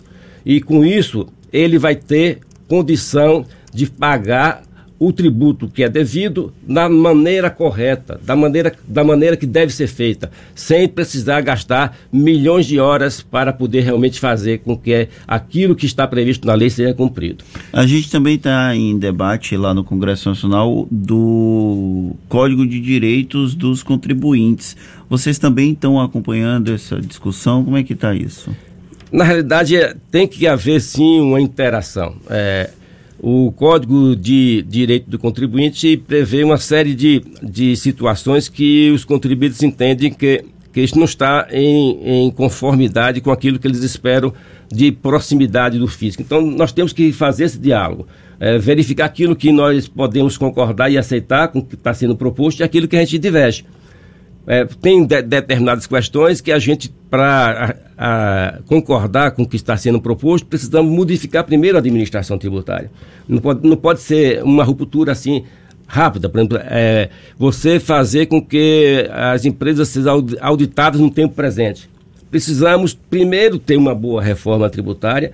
E 0.45 0.61
com 0.61 0.85
isso, 0.85 1.29
ele 1.53 1.79
vai 1.79 1.95
ter 1.95 2.41
condição 2.69 3.45
de 3.73 3.87
pagar 3.87 4.63
o 5.05 5.13
tributo 5.13 5.67
que 5.67 5.83
é 5.83 5.89
devido 5.89 6.53
da 6.63 6.89
maneira 6.89 7.51
correta, 7.51 8.21
da 8.25 8.37
maneira, 8.37 8.73
da 8.87 9.03
maneira 9.03 9.37
que 9.37 9.47
deve 9.47 9.73
ser 9.73 9.89
feita, 9.89 10.31
sem 10.55 10.87
precisar 10.87 11.41
gastar 11.41 11.97
milhões 12.13 12.67
de 12.67 12.79
horas 12.79 13.21
para 13.21 13.53
poder 13.53 13.81
realmente 13.81 14.21
fazer 14.21 14.59
com 14.59 14.77
que 14.79 15.09
aquilo 15.27 15.75
que 15.75 15.87
está 15.87 16.07
previsto 16.07 16.47
na 16.47 16.55
lei 16.55 16.71
seja 16.71 16.95
cumprido. 16.95 17.43
A 17.73 17.85
gente 17.85 18.13
também 18.13 18.37
está 18.37 18.77
em 18.77 18.97
debate 18.97 19.57
lá 19.57 19.75
no 19.75 19.83
Congresso 19.83 20.29
Nacional 20.29 20.87
do 20.89 22.15
Código 22.29 22.65
de 22.65 22.81
Direitos 22.81 23.57
dos 23.57 23.83
Contribuintes. 23.83 24.77
Vocês 25.11 25.37
também 25.37 25.73
estão 25.73 26.01
acompanhando 26.01 26.73
essa 26.73 27.01
discussão? 27.01 27.65
Como 27.65 27.77
é 27.77 27.83
que 27.83 27.93
está 27.93 28.15
isso? 28.15 28.55
Na 29.11 29.25
realidade, 29.25 29.77
tem 30.13 30.29
que 30.29 30.47
haver 30.47 30.81
sim 30.81 31.21
uma 31.21 31.41
interação. 31.41 32.15
É, 32.31 32.71
O 33.23 33.53
Código 33.53 34.17
de 34.17 34.63
Direito 34.63 35.09
do 35.09 35.17
Contribuinte 35.17 35.97
prevê 35.97 36.43
uma 36.43 36.59
série 36.59 36.93
de, 36.93 37.23
de 37.41 37.77
situações 37.77 38.49
que 38.49 38.91
os 38.91 39.05
contribuintes 39.05 39.63
entendem 39.63 40.13
que, 40.13 40.45
que 40.73 40.81
isso 40.81 40.99
não 40.99 41.05
está 41.05 41.47
em, 41.53 42.25
em 42.25 42.31
conformidade 42.33 43.21
com 43.21 43.31
aquilo 43.31 43.61
que 43.61 43.69
eles 43.69 43.85
esperam 43.85 44.35
de 44.69 44.91
proximidade 44.91 45.79
do 45.79 45.87
fisco. 45.87 46.21
Então, 46.21 46.45
nós 46.45 46.73
temos 46.73 46.93
que 46.93 47.13
fazer 47.13 47.45
esse 47.45 47.61
diálogo, 47.61 48.09
é, 48.41 48.59
verificar 48.59 49.05
aquilo 49.05 49.37
que 49.37 49.53
nós 49.53 49.87
podemos 49.87 50.37
concordar 50.37 50.91
e 50.91 50.99
aceitar 50.99 51.47
com 51.47 51.61
o 51.61 51.65
que 51.65 51.77
está 51.77 51.95
sendo 51.95 52.17
proposto 52.17 52.59
e 52.59 52.65
aquilo 52.65 52.89
que 52.89 52.97
a 52.97 53.01
gente 53.05 53.19
diverge. 53.19 53.65
É, 54.47 54.65
tem 54.65 55.07
de, 55.07 55.23
determinadas 55.23 55.87
questões 55.87 56.41
que 56.41 56.51
a 56.51 56.59
gente, 56.59 56.93
para 57.09 57.77
concordar 58.67 59.31
com 59.33 59.43
o 59.43 59.49
que 59.49 59.57
está 59.57 59.77
sendo 59.77 60.01
proposto, 60.01 60.47
precisamos 60.47 60.93
modificar 60.93 61.45
primeiro 61.45 61.77
a 61.77 61.81
administração 61.81 62.37
tributária. 62.37 62.91
Não 63.29 63.39
pode, 63.39 63.67
não 63.67 63.77
pode 63.77 64.01
ser 64.01 64.43
uma 64.43 64.65
ruptura 64.65 65.13
assim 65.13 65.45
rápida. 65.87 66.29
Por 66.29 66.39
exemplo, 66.39 66.59
é, 66.61 67.11
você 67.39 67.79
fazer 67.79 68.27
com 68.27 68.43
que 68.43 69.09
as 69.13 69.45
empresas 69.45 69.89
sejam 69.89 70.27
auditadas 70.41 71.01
no 71.01 71.11
tempo 71.11 71.35
presente. 71.35 71.89
Precisamos 72.31 72.95
primeiro 72.95 73.59
ter 73.59 73.77
uma 73.77 73.95
boa 73.95 74.23
reforma 74.23 74.69
tributária 74.71 75.33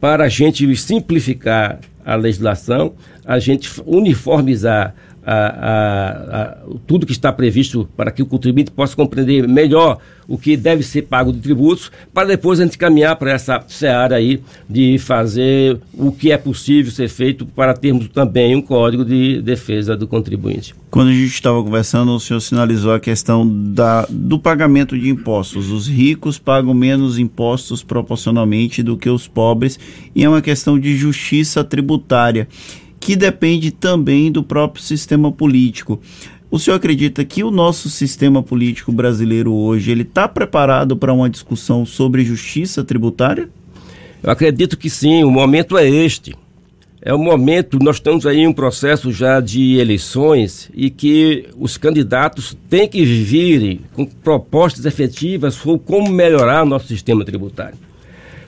para 0.00 0.24
a 0.24 0.28
gente 0.28 0.74
simplificar 0.76 1.78
a 2.04 2.16
legislação, 2.16 2.94
a 3.24 3.38
gente 3.38 3.70
uniformizar 3.86 4.94
a, 5.24 6.42
a, 6.42 6.56
tudo 6.86 7.06
que 7.06 7.12
está 7.12 7.32
previsto 7.32 7.88
para 7.96 8.10
que 8.10 8.22
o 8.22 8.26
contribuinte 8.26 8.70
possa 8.70 8.96
compreender 8.96 9.46
melhor 9.46 9.98
o 10.26 10.38
que 10.38 10.56
deve 10.56 10.84
ser 10.84 11.02
pago 11.02 11.32
de 11.32 11.40
tributos, 11.40 11.90
para 12.14 12.28
depois 12.28 12.60
a 12.60 12.64
gente 12.64 12.78
caminhar 12.78 13.16
para 13.16 13.32
essa 13.32 13.64
seara 13.66 14.14
aí 14.14 14.40
de 14.68 14.96
fazer 14.96 15.80
o 15.92 16.12
que 16.12 16.30
é 16.30 16.38
possível 16.38 16.92
ser 16.92 17.08
feito 17.08 17.44
para 17.44 17.74
termos 17.74 18.08
também 18.08 18.54
um 18.54 18.62
código 18.62 19.04
de 19.04 19.42
defesa 19.42 19.96
do 19.96 20.06
contribuinte. 20.06 20.72
Quando 20.88 21.08
a 21.08 21.12
gente 21.12 21.34
estava 21.34 21.60
conversando, 21.62 22.12
o 22.12 22.20
senhor 22.20 22.38
sinalizou 22.38 22.94
a 22.94 23.00
questão 23.00 23.44
da, 23.72 24.06
do 24.08 24.38
pagamento 24.38 24.96
de 24.96 25.08
impostos. 25.08 25.68
Os 25.68 25.88
ricos 25.88 26.38
pagam 26.38 26.74
menos 26.74 27.18
impostos 27.18 27.82
proporcionalmente 27.82 28.84
do 28.84 28.96
que 28.96 29.10
os 29.10 29.26
pobres, 29.26 29.80
e 30.14 30.22
é 30.22 30.28
uma 30.28 30.42
questão 30.42 30.78
de 30.78 30.96
justiça 30.96 31.64
tributária 31.64 32.46
que 33.00 33.16
depende 33.16 33.70
também 33.70 34.30
do 34.30 34.44
próprio 34.44 34.84
sistema 34.84 35.32
político. 35.32 35.98
O 36.50 36.58
senhor 36.58 36.76
acredita 36.76 37.24
que 37.24 37.42
o 37.42 37.50
nosso 37.50 37.88
sistema 37.88 38.42
político 38.42 38.92
brasileiro 38.92 39.52
hoje 39.52 39.90
ele 39.90 40.02
está 40.02 40.28
preparado 40.28 40.96
para 40.96 41.12
uma 41.12 41.30
discussão 41.30 41.86
sobre 41.86 42.24
justiça 42.24 42.84
tributária? 42.84 43.48
Eu 44.22 44.30
acredito 44.30 44.76
que 44.76 44.90
sim. 44.90 45.24
O 45.24 45.30
momento 45.30 45.78
é 45.78 45.88
este. 45.88 46.36
É 47.00 47.14
o 47.14 47.18
momento. 47.18 47.78
Nós 47.80 47.96
estamos 47.96 48.26
aí 48.26 48.40
em 48.40 48.46
um 48.46 48.52
processo 48.52 49.10
já 49.10 49.40
de 49.40 49.78
eleições 49.78 50.70
e 50.74 50.90
que 50.90 51.46
os 51.56 51.78
candidatos 51.78 52.56
têm 52.68 52.86
que 52.86 53.04
vir 53.04 53.80
com 53.94 54.04
propostas 54.04 54.84
efetivas 54.84 55.54
sobre 55.54 55.80
como 55.86 56.10
melhorar 56.10 56.64
o 56.64 56.66
nosso 56.66 56.88
sistema 56.88 57.24
tributário. 57.24 57.78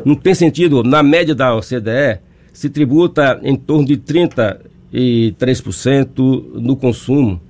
Não 0.04 0.14
tem 0.14 0.34
sentido, 0.34 0.82
na 0.82 1.02
média 1.02 1.34
da 1.34 1.54
OCDE, 1.54 2.18
se 2.52 2.68
tributa 2.68 3.40
em 3.42 3.56
torno 3.56 3.86
de 3.86 3.96
33% 3.96 6.52
no 6.54 6.76
consumo. 6.76 7.40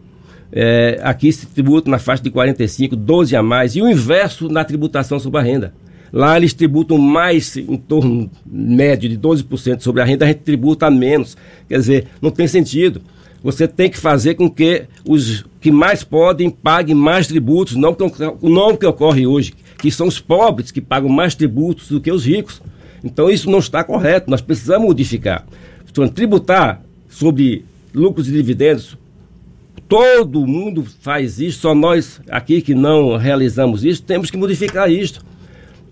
É, 0.54 1.00
aqui 1.02 1.32
se 1.32 1.46
tributa 1.46 1.90
na 1.90 1.98
faixa 1.98 2.22
de 2.22 2.30
45, 2.30 2.94
12 2.94 3.34
a 3.34 3.42
mais, 3.42 3.74
e 3.74 3.82
o 3.82 3.88
inverso 3.88 4.48
na 4.48 4.64
tributação 4.64 5.18
sobre 5.18 5.40
a 5.40 5.42
renda. 5.42 5.74
Lá 6.12 6.36
eles 6.36 6.52
tributam 6.52 6.98
mais, 6.98 7.56
em 7.56 7.76
torno 7.76 8.30
médio 8.44 9.08
de 9.08 9.16
12% 9.16 9.80
sobre 9.80 10.02
a 10.02 10.04
renda, 10.04 10.26
a 10.26 10.28
gente 10.28 10.40
tributa 10.40 10.90
menos. 10.90 11.38
Quer 11.66 11.78
dizer, 11.78 12.06
não 12.20 12.30
tem 12.30 12.46
sentido. 12.46 13.00
Você 13.42 13.66
tem 13.66 13.90
que 13.90 13.98
fazer 13.98 14.34
com 14.34 14.48
que 14.48 14.84
os 15.08 15.44
que 15.60 15.70
mais 15.70 16.04
podem 16.04 16.50
paguem 16.50 16.94
mais 16.94 17.26
tributos, 17.26 17.76
não 17.76 17.92
o 17.92 18.76
que 18.76 18.86
ocorre 18.86 19.26
hoje, 19.26 19.54
que 19.78 19.90
são 19.90 20.06
os 20.06 20.20
pobres 20.20 20.70
que 20.70 20.80
pagam 20.80 21.08
mais 21.08 21.34
tributos 21.34 21.88
do 21.88 22.00
que 22.00 22.12
os 22.12 22.26
ricos. 22.26 22.60
Então 23.02 23.30
isso 23.30 23.50
não 23.50 23.58
está 23.58 23.82
correto, 23.82 24.30
nós 24.30 24.40
precisamos 24.40 24.86
modificar. 24.86 25.44
Então, 25.90 26.08
tributar 26.08 26.82
sobre 27.08 27.64
lucros 27.94 28.28
e 28.28 28.32
dividendos, 28.32 28.96
todo 29.88 30.46
mundo 30.46 30.86
faz 31.00 31.38
isso, 31.38 31.60
só 31.60 31.74
nós 31.74 32.20
aqui 32.30 32.62
que 32.62 32.74
não 32.74 33.16
realizamos 33.16 33.84
isso, 33.84 34.02
temos 34.02 34.30
que 34.30 34.36
modificar 34.36 34.90
isto. 34.90 35.22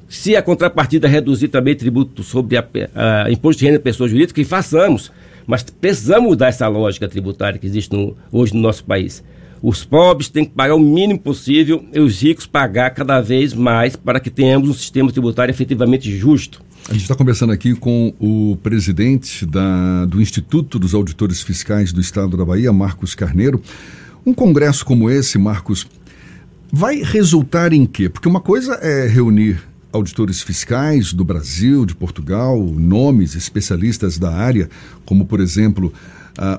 Se 0.08 0.34
a 0.34 0.42
contrapartida 0.42 1.06
reduzir 1.06 1.48
também 1.48 1.76
tributo 1.76 2.22
sobre 2.22 2.56
a, 2.56 2.64
a 2.94 3.30
imposto 3.30 3.60
de 3.60 3.66
renda 3.66 3.78
de 3.78 3.84
pessoas 3.84 4.10
jurídicas, 4.10 4.32
que 4.32 4.44
façamos. 4.44 5.12
Mas 5.46 5.62
precisamos 5.64 6.30
mudar 6.30 6.48
essa 6.48 6.68
lógica 6.68 7.08
tributária 7.08 7.58
que 7.58 7.66
existe 7.66 7.92
no, 7.92 8.16
hoje 8.30 8.54
no 8.54 8.60
nosso 8.60 8.84
país. 8.84 9.22
Os 9.62 9.84
pobres 9.84 10.28
têm 10.28 10.44
que 10.44 10.52
pagar 10.52 10.74
o 10.74 10.78
mínimo 10.78 11.18
possível 11.18 11.84
e 11.92 12.00
os 12.00 12.22
ricos 12.22 12.46
pagar 12.46 12.90
cada 12.90 13.20
vez 13.20 13.52
mais 13.52 13.94
para 13.96 14.20
que 14.20 14.30
tenhamos 14.30 14.70
um 14.70 14.72
sistema 14.72 15.12
tributário 15.12 15.52
efetivamente 15.52 16.10
justo. 16.16 16.62
A 16.90 16.92
gente 16.92 17.02
está 17.02 17.14
conversando 17.14 17.52
aqui 17.52 17.72
com 17.76 18.12
o 18.18 18.58
presidente 18.64 19.46
da, 19.46 20.04
do 20.06 20.20
Instituto 20.20 20.76
dos 20.76 20.92
Auditores 20.92 21.40
Fiscais 21.40 21.92
do 21.92 22.00
Estado 22.00 22.36
da 22.36 22.44
Bahia, 22.44 22.72
Marcos 22.72 23.14
Carneiro. 23.14 23.62
Um 24.26 24.34
congresso 24.34 24.84
como 24.84 25.08
esse, 25.08 25.38
Marcos, 25.38 25.86
vai 26.72 26.96
resultar 26.96 27.72
em 27.72 27.86
quê? 27.86 28.08
Porque 28.08 28.26
uma 28.26 28.40
coisa 28.40 28.74
é 28.82 29.06
reunir 29.06 29.62
auditores 29.92 30.42
fiscais 30.42 31.12
do 31.12 31.22
Brasil, 31.24 31.86
de 31.86 31.94
Portugal, 31.94 32.60
nomes 32.60 33.36
especialistas 33.36 34.18
da 34.18 34.34
área, 34.34 34.68
como 35.06 35.26
por 35.26 35.38
exemplo 35.38 35.92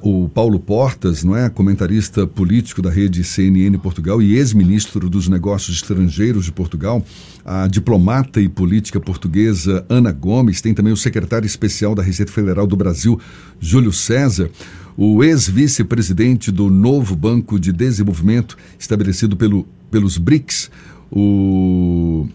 o 0.03 0.29
Paulo 0.29 0.59
Portas, 0.59 1.23
não 1.23 1.35
é, 1.35 1.49
comentarista 1.49 2.27
político 2.27 2.81
da 2.81 2.91
rede 2.91 3.23
CNN 3.23 3.75
Portugal 3.79 4.21
e 4.21 4.35
ex-ministro 4.35 5.09
dos 5.09 5.27
Negócios 5.27 5.77
Estrangeiros 5.77 6.45
de 6.45 6.51
Portugal, 6.51 7.03
a 7.43 7.67
diplomata 7.67 8.39
e 8.39 8.47
política 8.47 8.99
portuguesa 8.99 9.83
Ana 9.89 10.11
Gomes, 10.11 10.61
tem 10.61 10.73
também 10.73 10.93
o 10.93 10.97
secretário 10.97 11.47
especial 11.47 11.95
da 11.95 12.03
Receita 12.03 12.31
Federal 12.31 12.67
do 12.67 12.75
Brasil, 12.75 13.19
Júlio 13.59 13.91
César, 13.91 14.51
o 14.95 15.23
ex-vice-presidente 15.23 16.51
do 16.51 16.69
novo 16.69 17.15
Banco 17.15 17.59
de 17.59 17.71
Desenvolvimento 17.71 18.55
estabelecido 18.77 19.35
pelo, 19.35 19.65
pelos 19.89 20.17
BRICS, 20.17 20.69
o 21.11 22.27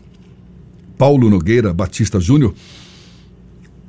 Paulo 0.99 1.31
Nogueira 1.31 1.73
Batista 1.73 2.19
Júnior. 2.19 2.55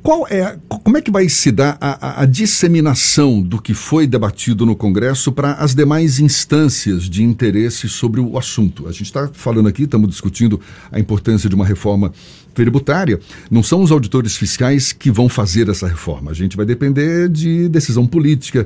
Qual 0.07 0.25
é, 0.29 0.57
como 0.69 0.97
é 0.97 1.01
que 1.01 1.11
vai 1.11 1.27
se 1.27 1.51
dar 1.51 1.77
a, 1.81 2.21
a, 2.21 2.21
a 2.21 2.25
disseminação 2.25 3.41
do 3.41 3.61
que 3.61 3.73
foi 3.73 4.07
debatido 4.07 4.65
no 4.65 4.73
Congresso 4.73 5.33
para 5.33 5.51
as 5.55 5.75
demais 5.75 6.17
instâncias 6.17 7.09
de 7.09 7.23
interesse 7.23 7.89
sobre 7.89 8.21
o 8.21 8.37
assunto? 8.37 8.87
A 8.87 8.93
gente 8.93 9.07
está 9.07 9.29
falando 9.33 9.67
aqui, 9.67 9.83
estamos 9.83 10.07
discutindo 10.07 10.61
a 10.89 10.97
importância 10.97 11.49
de 11.49 11.55
uma 11.55 11.65
reforma 11.65 12.13
tributária. 12.53 13.19
Não 13.51 13.61
são 13.61 13.81
os 13.81 13.91
auditores 13.91 14.37
fiscais 14.37 14.93
que 14.93 15.11
vão 15.11 15.27
fazer 15.27 15.67
essa 15.67 15.89
reforma. 15.89 16.31
A 16.31 16.33
gente 16.33 16.55
vai 16.55 16.65
depender 16.65 17.27
de 17.27 17.67
decisão 17.67 18.07
política. 18.07 18.65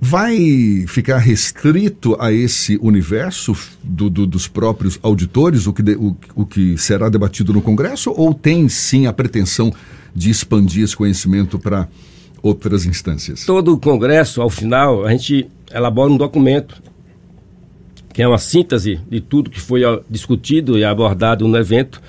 Vai 0.00 0.84
ficar 0.86 1.18
restrito 1.18 2.16
a 2.20 2.32
esse 2.32 2.78
universo 2.80 3.56
do, 3.82 4.08
do, 4.08 4.26
dos 4.26 4.46
próprios 4.46 4.98
auditores, 5.02 5.66
o 5.66 5.72
que, 5.72 5.82
de, 5.82 5.96
o, 5.96 6.16
o 6.36 6.46
que 6.46 6.78
será 6.78 7.08
debatido 7.08 7.52
no 7.52 7.60
Congresso, 7.60 8.12
ou 8.16 8.32
tem 8.32 8.68
sim 8.68 9.06
a 9.06 9.12
pretensão 9.12 9.72
de 10.14 10.30
expandir 10.30 10.84
esse 10.84 10.96
conhecimento 10.96 11.58
para 11.58 11.88
outras 12.40 12.86
instâncias? 12.86 13.44
Todo 13.44 13.74
o 13.74 13.78
Congresso, 13.78 14.40
ao 14.40 14.48
final, 14.48 15.04
a 15.04 15.10
gente 15.10 15.48
elabora 15.72 16.12
um 16.12 16.16
documento 16.16 16.80
que 18.18 18.22
é 18.22 18.26
uma 18.26 18.38
síntese 18.38 19.00
de 19.08 19.20
tudo 19.20 19.48
que 19.48 19.60
foi 19.60 19.82
discutido 20.10 20.76
e 20.76 20.84
abordado 20.84 21.46
no 21.46 21.56
evento 21.56 22.02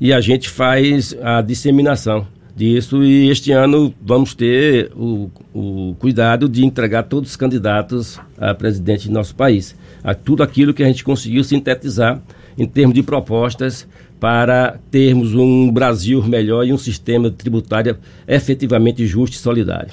e 0.00 0.12
a 0.12 0.20
gente 0.20 0.48
faz 0.48 1.16
a 1.22 1.40
disseminação 1.40 2.26
disso 2.54 3.02
e 3.02 3.30
este 3.30 3.50
ano 3.52 3.94
vamos 4.00 4.34
ter 4.34 4.90
o, 4.94 5.30
o 5.54 5.96
cuidado 5.98 6.48
de 6.48 6.64
entregar 6.64 7.04
todos 7.04 7.30
os 7.30 7.36
candidatos 7.36 8.20
a 8.38 8.54
presidente 8.54 9.04
de 9.04 9.10
nosso 9.10 9.34
país. 9.34 9.74
A 10.04 10.14
tudo 10.14 10.42
aquilo 10.42 10.74
que 10.74 10.82
a 10.82 10.86
gente 10.86 11.04
conseguiu 11.04 11.42
sintetizar 11.42 12.20
em 12.56 12.66
termos 12.66 12.94
de 12.94 13.02
propostas 13.02 13.86
para 14.20 14.78
termos 14.90 15.34
um 15.34 15.70
Brasil 15.70 16.22
melhor 16.22 16.64
e 16.64 16.72
um 16.72 16.78
sistema 16.78 17.30
tributário 17.30 17.96
efetivamente 18.28 19.06
justo 19.06 19.34
e 19.34 19.38
solidário. 19.38 19.92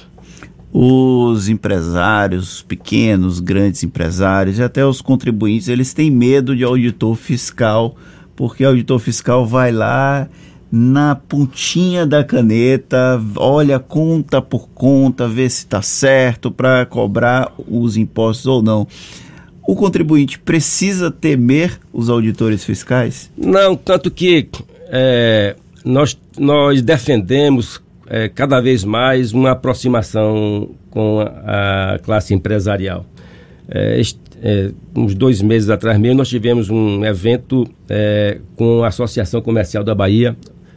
Os 0.72 1.48
empresários, 1.48 2.62
pequenos, 2.62 3.40
grandes 3.40 3.82
empresários 3.82 4.58
e 4.58 4.62
até 4.62 4.86
os 4.86 5.00
contribuintes, 5.00 5.66
eles 5.66 5.92
têm 5.92 6.12
medo 6.12 6.54
de 6.54 6.62
auditor 6.62 7.16
fiscal, 7.16 7.96
porque 8.36 8.64
o 8.64 8.68
auditor 8.68 9.00
fiscal 9.00 9.44
vai 9.44 9.72
lá 9.72 10.28
na 10.70 11.14
pontinha 11.14 12.06
da 12.06 12.22
caneta, 12.22 13.20
olha 13.36 13.78
conta 13.78 14.40
por 14.40 14.68
conta, 14.68 15.26
vê 15.26 15.48
se 15.48 15.64
está 15.64 15.82
certo 15.82 16.50
para 16.50 16.86
cobrar 16.86 17.52
os 17.68 17.96
impostos 17.96 18.46
ou 18.46 18.62
não 18.62 18.86
o 19.70 19.76
contribuinte 19.76 20.36
precisa 20.36 21.12
temer 21.12 21.78
os 21.92 22.10
auditores 22.10 22.64
fiscais? 22.64 23.30
Não, 23.36 23.76
tanto 23.76 24.10
que 24.10 24.48
é, 24.88 25.54
nós, 25.84 26.18
nós 26.36 26.82
defendemos 26.82 27.80
é, 28.08 28.28
cada 28.28 28.60
vez 28.60 28.82
mais 28.82 29.32
uma 29.32 29.52
aproximação 29.52 30.70
com 30.90 31.20
a, 31.20 31.94
a 31.94 31.98
classe 32.00 32.34
empresarial. 32.34 33.06
É, 33.68 34.02
é, 34.42 34.72
uns 34.96 35.14
dois 35.14 35.40
meses 35.40 35.70
atrás 35.70 35.96
mesmo, 36.00 36.18
nós 36.18 36.28
tivemos 36.28 36.68
um 36.68 37.04
evento 37.04 37.64
é, 37.88 38.38
com 38.56 38.82
a 38.82 38.88
Associação 38.88 39.40
Comercial 39.40 39.84
da 39.84 39.94
Bahia, 39.94 40.36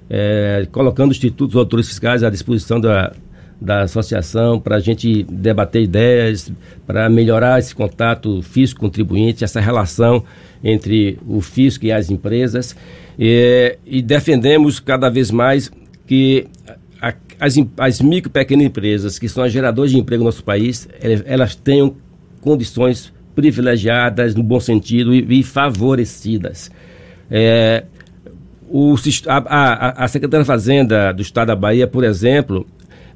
é, 0.10 0.68
colocando 0.72 1.12
institutos 1.12 1.56
autores 1.56 1.88
fiscais 1.88 2.24
à 2.24 2.30
disposição 2.30 2.80
da, 2.80 3.14
da 3.60 3.84
associação 3.84 4.60
para 4.60 4.76
a 4.76 4.80
gente 4.80 5.24
debater 5.24 5.84
ideias, 5.84 6.52
para 6.86 7.10
melhorar 7.10 7.60
esse 7.60 7.74
contato 7.74 8.42
fisco-contribuinte, 8.42 9.44
essa 9.44 9.62
relação 9.62 10.24
entre 10.64 11.18
o 11.28 11.40
fisco 11.42 11.86
e 11.86 11.92
as 11.92 12.10
empresas. 12.10 12.76
E, 13.18 13.78
e 13.86 14.02
defendemos 14.02 14.80
cada 14.80 15.10
vez 15.10 15.32
mais 15.32 15.72
que 16.06 16.48
a, 17.02 17.14
as, 17.40 17.56
as 17.78 18.02
micro 18.02 18.30
e 18.30 18.34
pequenas 18.34 18.66
empresas, 18.66 19.18
que 19.18 19.30
são 19.30 19.44
as 19.44 19.52
geradoras 19.52 19.92
de 19.92 19.98
emprego 19.98 20.24
no 20.24 20.28
nosso 20.28 20.44
país, 20.44 20.88
elas, 21.02 21.24
elas 21.26 21.56
tenham 21.56 21.96
condições 22.42 23.14
privilegiadas, 23.34 24.36
no 24.36 24.44
bom 24.44 24.60
sentido, 24.60 25.14
e, 25.14 25.40
e 25.40 25.44
favorecidas. 25.44 26.70
É, 27.32 27.86
o, 28.70 28.96
a, 29.28 29.38
a, 29.38 30.04
a 30.04 30.08
Secretaria 30.08 30.44
da 30.44 30.46
Fazenda 30.46 31.12
do 31.14 31.22
Estado 31.22 31.48
da 31.48 31.56
Bahia, 31.56 31.88
por 31.88 32.04
exemplo, 32.04 32.66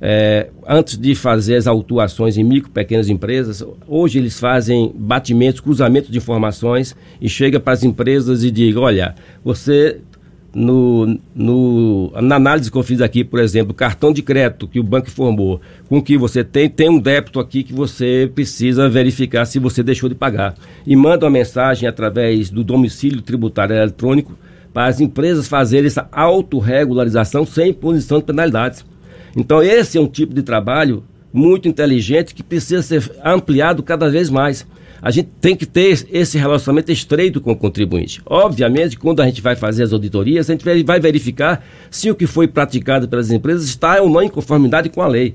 é, 0.01 0.49
antes 0.67 0.97
de 0.97 1.15
fazer 1.15 1.55
as 1.55 1.67
autuações 1.67 2.37
em 2.37 2.43
micro 2.43 2.69
pequenas 2.69 3.09
empresas, 3.09 3.63
hoje 3.87 4.19
eles 4.19 4.39
fazem 4.39 4.91
batimentos, 4.95 5.59
cruzamentos 5.59 6.11
de 6.11 6.17
informações 6.17 6.95
e 7.19 7.27
chega 7.27 7.59
para 7.59 7.73
as 7.73 7.83
empresas 7.83 8.43
e 8.43 8.51
diga, 8.51 8.79
olha, 8.79 9.15
você 9.43 9.99
no, 10.53 11.19
no, 11.35 12.11
na 12.21 12.35
análise 12.35 12.71
que 12.71 12.77
eu 12.77 12.83
fiz 12.83 13.01
aqui, 13.01 13.23
por 13.23 13.39
exemplo, 13.39 13.73
cartão 13.73 14.11
de 14.11 14.21
crédito 14.21 14.67
que 14.67 14.79
o 14.79 14.83
banco 14.83 15.07
informou, 15.07 15.61
com 15.87 16.01
que 16.01 16.17
você 16.17 16.43
tem, 16.43 16.69
tem 16.69 16.89
um 16.89 16.99
débito 16.99 17.39
aqui 17.39 17.63
que 17.63 17.73
você 17.73 18.31
precisa 18.33 18.89
verificar 18.89 19.45
se 19.45 19.59
você 19.59 19.83
deixou 19.83 20.09
de 20.09 20.15
pagar. 20.15 20.55
E 20.85 20.95
manda 20.95 21.25
uma 21.25 21.31
mensagem 21.31 21.87
através 21.87 22.49
do 22.49 22.63
domicílio 22.63 23.21
tributário 23.21 23.75
eletrônico 23.75 24.33
para 24.77 24.89
as 24.89 25.01
empresas 25.01 25.47
fazerem 25.47 25.87
essa 25.87 26.07
autorregularização 26.11 27.47
sem 27.47 27.71
imposição 27.71 28.19
de 28.19 28.25
penalidades. 28.25 28.85
Então, 29.35 29.63
esse 29.63 29.97
é 29.97 30.01
um 30.01 30.05
tipo 30.05 30.35
de 30.35 30.43
trabalho 30.43 31.03
muito 31.33 31.67
inteligente 31.67 32.35
que 32.35 32.43
precisa 32.43 32.83
ser 32.83 33.11
ampliado 33.25 33.81
cada 33.81 34.07
vez 34.07 34.29
mais. 34.29 34.67
A 35.01 35.09
gente 35.09 35.29
tem 35.41 35.55
que 35.55 35.65
ter 35.65 36.05
esse 36.11 36.37
relacionamento 36.37 36.91
estreito 36.91 37.41
com 37.41 37.53
o 37.53 37.55
contribuinte. 37.55 38.21
Obviamente, 38.23 38.99
quando 38.99 39.19
a 39.19 39.25
gente 39.25 39.41
vai 39.41 39.55
fazer 39.55 39.81
as 39.81 39.93
auditorias, 39.93 40.47
a 40.47 40.53
gente 40.53 40.83
vai 40.83 40.99
verificar 40.99 41.65
se 41.89 42.11
o 42.11 42.15
que 42.15 42.27
foi 42.27 42.47
praticado 42.47 43.09
pelas 43.09 43.31
empresas 43.31 43.65
está 43.65 43.99
ou 43.99 44.07
não 44.07 44.21
em 44.21 44.29
conformidade 44.29 44.89
com 44.89 45.01
a 45.01 45.07
lei. 45.07 45.33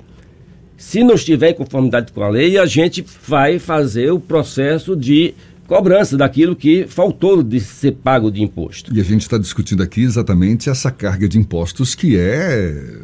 Se 0.77 1.03
não 1.03 1.17
estiver 1.17 1.51
em 1.51 1.55
conformidade 1.55 2.13
com 2.13 2.23
a 2.23 2.29
lei, 2.29 2.59
a 2.59 2.67
gente 2.67 3.05
vai 3.27 3.59
fazer 3.59 4.13
o 4.13 4.21
processo 4.21 4.95
de 4.95 5.35
cobrança 5.73 6.19
daquilo 6.19 6.55
que 6.55 6.87
faltou 6.87 7.43
de 7.43 7.59
ser 7.59 7.93
pago 7.93 8.31
de 8.31 8.43
imposto. 8.43 8.95
E 8.95 9.01
a 9.01 9.03
gente 9.03 9.23
está 9.23 9.39
discutindo 9.39 9.83
aqui 9.83 10.03
exatamente 10.03 10.69
essa 10.69 10.91
carga 10.91 11.27
de 11.27 11.39
impostos 11.39 11.95
que 11.95 12.15
é 12.15 12.95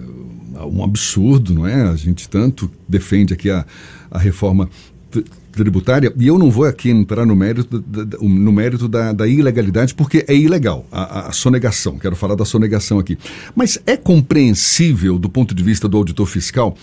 um 0.71 0.85
absurdo, 0.85 1.55
não 1.55 1.67
é? 1.67 1.89
A 1.89 1.97
gente 1.97 2.29
tanto 2.29 2.71
defende 2.87 3.33
aqui 3.33 3.49
a, 3.49 3.65
a 4.11 4.19
reforma 4.19 4.69
tributária, 5.51 6.13
e 6.15 6.27
eu 6.27 6.39
não 6.39 6.51
vou 6.51 6.67
aqui 6.67 6.91
entrar 6.91 7.25
no 7.25 7.35
mérito, 7.35 7.83
no 8.21 8.53
mérito 8.53 8.87
da, 8.87 9.13
da 9.15 9.27
ilegalidade, 9.27 9.95
porque 9.95 10.27
é 10.29 10.35
ilegal 10.35 10.87
a, 10.93 11.29
a, 11.29 11.33
sonegação, 11.33 11.99
quero 11.99 12.15
falar 12.15 12.35
da 12.35 12.45
sonegação 12.45 12.99
aqui. 12.99 13.17
Mas 13.57 13.79
é 13.87 13.97
compreensível, 13.97 15.19
do 15.19 15.31
ponto 15.31 15.55
de 15.55 15.63
vista 15.63 15.89
do 15.89 15.97
auditor 15.97 16.27
fiscal, 16.27 16.77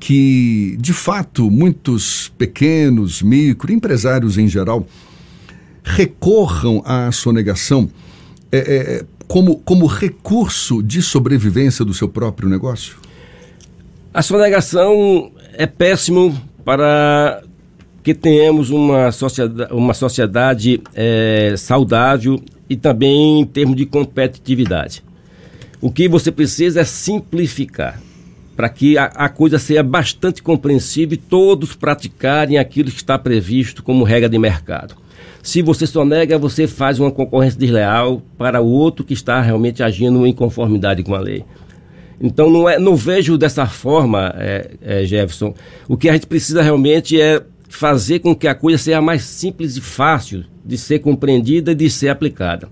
que, 0.00 0.78
de 0.80 0.94
fato, 0.94 1.50
muitos 1.50 2.32
pequenos, 2.38 3.20
micro, 3.20 3.70
empresários 3.70 4.38
em 4.38 4.48
geral, 4.48 4.86
recorram 5.86 6.82
à 6.84 7.12
sonegação 7.12 7.88
é, 8.50 8.58
é, 8.58 9.04
como, 9.28 9.56
como 9.58 9.86
recurso 9.86 10.82
de 10.82 11.00
sobrevivência 11.00 11.84
do 11.84 11.94
seu 11.94 12.08
próprio 12.08 12.48
negócio? 12.48 12.96
A 14.12 14.20
sonegação 14.20 15.30
é 15.52 15.66
péssimo 15.66 16.36
para 16.64 17.42
que 18.02 18.14
tenhamos 18.14 18.70
uma 18.70 19.12
sociedade, 19.12 19.72
uma 19.72 19.94
sociedade 19.94 20.82
é, 20.94 21.54
saudável 21.56 22.42
e 22.68 22.76
também 22.76 23.40
em 23.40 23.44
termos 23.44 23.76
de 23.76 23.86
competitividade. 23.86 25.04
O 25.80 25.90
que 25.90 26.08
você 26.08 26.32
precisa 26.32 26.80
é 26.80 26.84
simplificar 26.84 28.00
para 28.56 28.68
que 28.68 28.96
a, 28.96 29.04
a, 29.04 29.28
coisa 29.28 29.58
seja 29.58 29.82
bastante 29.82 30.42
compreensível 30.42 31.14
e 31.14 31.18
todos 31.18 31.74
praticarem 31.74 32.56
aquilo 32.56 32.90
que 32.90 32.96
está 32.96 33.18
previsto 33.18 33.82
como 33.82 34.02
regra 34.02 34.28
de 34.28 34.38
mercado. 34.38 35.05
Se 35.42 35.62
você 35.62 35.86
sonega, 35.86 36.38
você 36.38 36.66
faz 36.66 36.98
uma 36.98 37.10
concorrência 37.10 37.58
desleal 37.58 38.22
para 38.36 38.60
o 38.60 38.66
outro 38.66 39.04
que 39.04 39.14
está 39.14 39.40
realmente 39.40 39.82
agindo 39.82 40.26
em 40.26 40.32
conformidade 40.32 41.02
com 41.02 41.14
a 41.14 41.20
lei. 41.20 41.44
Então 42.20 42.50
não, 42.50 42.68
é, 42.68 42.78
não 42.78 42.96
vejo 42.96 43.36
dessa 43.36 43.66
forma, 43.66 44.34
é, 44.38 44.70
é, 44.80 45.04
Jefferson. 45.04 45.54
O 45.88 45.96
que 45.96 46.08
a 46.08 46.12
gente 46.14 46.26
precisa 46.26 46.62
realmente 46.62 47.20
é 47.20 47.42
fazer 47.68 48.20
com 48.20 48.34
que 48.34 48.48
a 48.48 48.54
coisa 48.54 48.78
seja 48.78 49.00
mais 49.00 49.22
simples 49.22 49.76
e 49.76 49.80
fácil 49.80 50.44
de 50.64 50.78
ser 50.78 51.00
compreendida 51.00 51.72
e 51.72 51.74
de 51.74 51.90
ser 51.90 52.08
aplicada. 52.08 52.68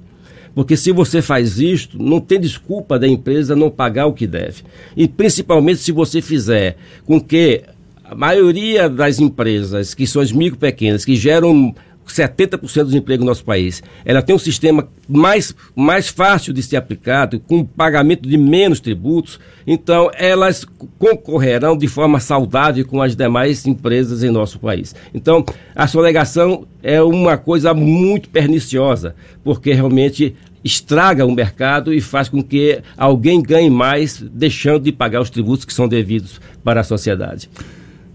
Porque 0.54 0.76
se 0.76 0.92
você 0.92 1.20
faz 1.20 1.58
isto, 1.58 2.00
não 2.00 2.20
tem 2.20 2.40
desculpa 2.40 2.98
da 2.98 3.08
empresa 3.08 3.56
não 3.56 3.70
pagar 3.70 4.06
o 4.06 4.12
que 4.12 4.26
deve. 4.26 4.62
E 4.96 5.08
principalmente 5.08 5.80
se 5.80 5.90
você 5.90 6.22
fizer 6.22 6.76
com 7.04 7.20
que 7.20 7.62
a 8.04 8.14
maioria 8.14 8.88
das 8.88 9.18
empresas, 9.18 9.94
que 9.94 10.06
são 10.06 10.22
as 10.22 10.30
micro 10.30 10.58
pequenas, 10.58 11.04
que 11.04 11.16
geram 11.16 11.74
70% 12.06 12.84
dos 12.84 12.94
empregos 12.94 13.24
no 13.24 13.30
nosso 13.30 13.44
país. 13.44 13.82
Ela 14.04 14.22
tem 14.22 14.34
um 14.34 14.38
sistema 14.38 14.88
mais, 15.08 15.54
mais 15.74 16.08
fácil 16.08 16.52
de 16.52 16.62
ser 16.62 16.76
aplicado, 16.76 17.40
com 17.40 17.64
pagamento 17.64 18.28
de 18.28 18.36
menos 18.36 18.80
tributos, 18.80 19.38
então 19.66 20.10
elas 20.14 20.66
concorrerão 20.98 21.76
de 21.76 21.88
forma 21.88 22.20
saudável 22.20 22.86
com 22.86 23.00
as 23.00 23.16
demais 23.16 23.66
empresas 23.66 24.22
em 24.22 24.30
nosso 24.30 24.58
país. 24.58 24.94
Então, 25.12 25.44
a 25.74 25.86
sonegação 25.86 26.66
é 26.82 27.02
uma 27.02 27.36
coisa 27.36 27.72
muito 27.72 28.28
perniciosa, 28.28 29.14
porque 29.42 29.72
realmente 29.72 30.34
estraga 30.64 31.26
o 31.26 31.32
mercado 31.32 31.92
e 31.92 32.00
faz 32.00 32.28
com 32.28 32.42
que 32.42 32.80
alguém 32.96 33.42
ganhe 33.42 33.68
mais, 33.68 34.18
deixando 34.20 34.84
de 34.84 34.92
pagar 34.92 35.20
os 35.20 35.28
tributos 35.28 35.66
que 35.66 35.74
são 35.74 35.86
devidos 35.86 36.40
para 36.64 36.80
a 36.80 36.84
sociedade. 36.84 37.50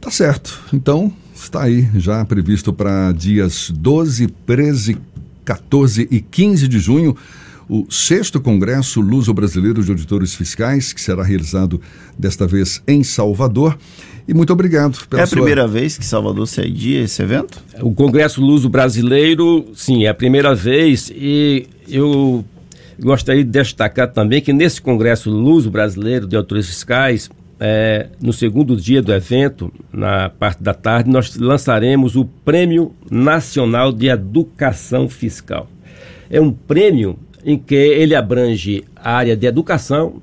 Tá 0.01 0.09
certo. 0.09 0.59
Então, 0.73 1.12
está 1.35 1.63
aí 1.63 1.89
já 1.95 2.23
previsto 2.25 2.71
para 2.71 3.12
dias 3.12 3.69
12, 3.69 4.27
13, 4.45 4.97
14 5.43 6.07
e 6.09 6.21
15 6.21 6.67
de 6.67 6.79
junho 6.79 7.15
o 7.69 7.85
sexto 7.88 8.41
Congresso 8.41 8.99
Luso-Brasileiro 8.99 9.83
de 9.83 9.91
Auditores 9.91 10.33
Fiscais, 10.33 10.91
que 10.91 10.99
será 10.99 11.23
realizado 11.23 11.79
desta 12.17 12.47
vez 12.47 12.81
em 12.88 13.03
Salvador. 13.03 13.77
E 14.27 14.33
muito 14.33 14.51
obrigado 14.51 14.97
pela 15.07 15.21
É 15.21 15.23
a 15.23 15.27
sua... 15.27 15.38
primeira 15.38 15.67
vez 15.67 15.95
que 15.95 16.03
Salvador 16.03 16.47
cedia 16.47 17.03
esse 17.03 17.21
evento? 17.21 17.63
O 17.81 17.93
Congresso 17.93 18.41
Luso-Brasileiro, 18.41 19.67
sim, 19.75 20.05
é 20.05 20.09
a 20.09 20.13
primeira 20.15 20.55
vez 20.55 21.12
e 21.13 21.67
eu 21.88 22.43
gostaria 22.99 23.43
de 23.43 23.51
destacar 23.51 24.12
também 24.12 24.41
que 24.41 24.51
nesse 24.51 24.81
Congresso 24.81 25.29
Luso-Brasileiro 25.29 26.27
de 26.27 26.35
Auditores 26.35 26.67
Fiscais, 26.67 27.29
é, 27.60 28.08
no 28.22 28.32
segundo 28.32 28.76
dia 28.76 29.02
do 29.02 29.13
evento, 29.13 29.72
na 29.91 30.30
parte 30.30 30.63
da 30.63 30.74
tarde, 30.74 31.10
nós 31.10 31.36
lançaremos 31.36 32.15
o 32.15 32.24
Prêmio 32.24 32.93
Nacional 33.12 33.91
de 33.91 34.08
Educação 34.08 35.10
Fiscal. 35.10 35.67
É 36.30 36.39
um 36.39 36.52
prêmio 36.52 37.17
em 37.43 37.58
que 37.58 37.76
ele 37.76 38.15
abrange 38.15 38.84
a 38.95 39.13
área 39.13 39.36
de 39.36 39.45
educação, 39.45 40.22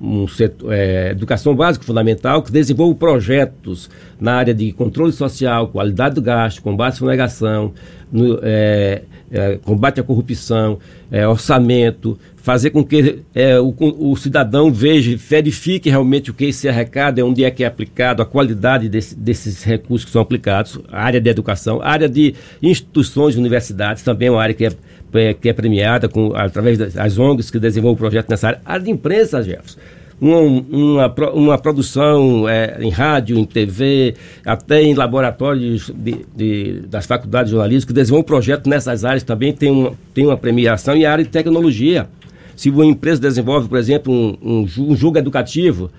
um 0.00 0.28
setor, 0.28 0.72
é, 0.72 1.10
educação 1.10 1.54
básica 1.54 1.84
fundamental, 1.84 2.42
que 2.42 2.52
desenvolve 2.52 2.94
projetos 2.96 3.90
na 4.20 4.34
área 4.34 4.54
de 4.54 4.72
controle 4.72 5.12
social, 5.12 5.68
qualidade 5.68 6.14
do 6.14 6.22
gasto, 6.22 6.62
combate 6.62 6.94
à 6.94 6.96
sonegação, 6.96 7.72
no, 8.12 8.38
é, 8.42 9.02
é, 9.30 9.58
combate 9.62 10.00
à 10.00 10.02
corrupção, 10.02 10.78
é, 11.10 11.26
orçamento, 11.26 12.18
fazer 12.36 12.70
com 12.70 12.84
que 12.84 13.20
é, 13.34 13.58
o, 13.60 13.74
o, 13.78 14.16
cidadão 14.16 14.72
veja, 14.72 15.14
verifique 15.16 15.90
realmente 15.90 16.30
o 16.30 16.34
que 16.34 16.52
se 16.52 16.68
arrecada, 16.68 17.24
onde 17.24 17.44
é 17.44 17.50
que 17.50 17.62
é 17.62 17.66
aplicado, 17.66 18.22
a 18.22 18.26
qualidade 18.26 18.88
desse, 18.88 19.14
desses 19.14 19.62
recursos 19.62 20.06
que 20.06 20.10
são 20.10 20.22
aplicados, 20.22 20.78
a 20.90 21.02
área 21.02 21.20
de 21.20 21.28
educação, 21.28 21.80
a 21.82 21.88
área 21.88 22.08
de 22.08 22.34
instituições, 22.62 23.36
universidades, 23.36 24.02
também 24.02 24.28
é 24.28 24.30
uma 24.30 24.42
área 24.42 24.54
que 24.54 24.64
é, 24.64 24.72
é 25.14 25.34
que 25.34 25.48
é 25.48 25.52
premiada 25.52 26.08
com, 26.08 26.34
através 26.34 26.78
das 26.78 27.18
ONGs 27.18 27.50
que 27.50 27.58
desenvolvem 27.58 27.96
o 27.96 27.98
projeto 27.98 28.30
nessa 28.30 28.48
área, 28.48 28.60
a 28.64 28.72
área 28.72 28.84
de 28.84 28.90
imprensa, 28.90 29.42
Jefferson 29.42 29.78
uma, 30.20 30.38
uma, 30.40 31.30
uma 31.32 31.58
produção 31.58 32.48
é, 32.48 32.78
em 32.80 32.90
rádio, 32.90 33.38
em 33.38 33.44
TV, 33.44 34.14
até 34.44 34.82
em 34.82 34.94
laboratórios 34.94 35.92
de, 35.94 36.26
de, 36.34 36.80
das 36.88 37.06
faculdades 37.06 37.50
de 37.50 37.56
jornalismo, 37.56 37.92
que 37.92 38.12
um 38.12 38.22
projeto 38.22 38.68
nessas 38.68 39.04
áreas 39.04 39.22
também 39.22 39.52
tem 39.52 39.70
uma, 39.70 39.92
tem 40.12 40.26
uma 40.26 40.36
premiação 40.36 40.96
e 40.96 41.06
a 41.06 41.12
área 41.12 41.24
de 41.24 41.30
tecnologia. 41.30 42.08
Se 42.56 42.70
uma 42.70 42.84
empresa 42.84 43.20
desenvolve, 43.20 43.68
por 43.68 43.78
exemplo, 43.78 44.12
um, 44.12 44.36
um, 44.42 44.68
um 44.90 44.96
jogo 44.96 45.18
educativo, 45.18 45.90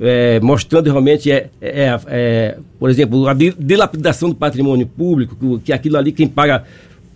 é, 0.00 0.40
mostrando 0.40 0.86
realmente, 0.90 1.30
é, 1.30 1.50
é, 1.60 2.00
é, 2.06 2.58
por 2.78 2.90
exemplo, 2.90 3.28
a 3.28 3.34
dilapidação 3.34 4.28
do 4.28 4.34
patrimônio 4.34 4.86
público, 4.86 5.60
que 5.64 5.72
aquilo 5.72 5.96
ali 5.96 6.10
quem 6.10 6.26
paga 6.26 6.64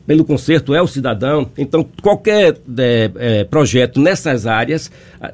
pelo 0.06 0.24
conserto 0.24 0.74
é 0.74 0.80
o 0.80 0.86
cidadão. 0.86 1.50
Então, 1.58 1.84
qualquer 2.00 2.56
é, 2.78 3.10
é, 3.16 3.44
projeto 3.44 4.00
nessas 4.00 4.46
áreas, 4.46 4.90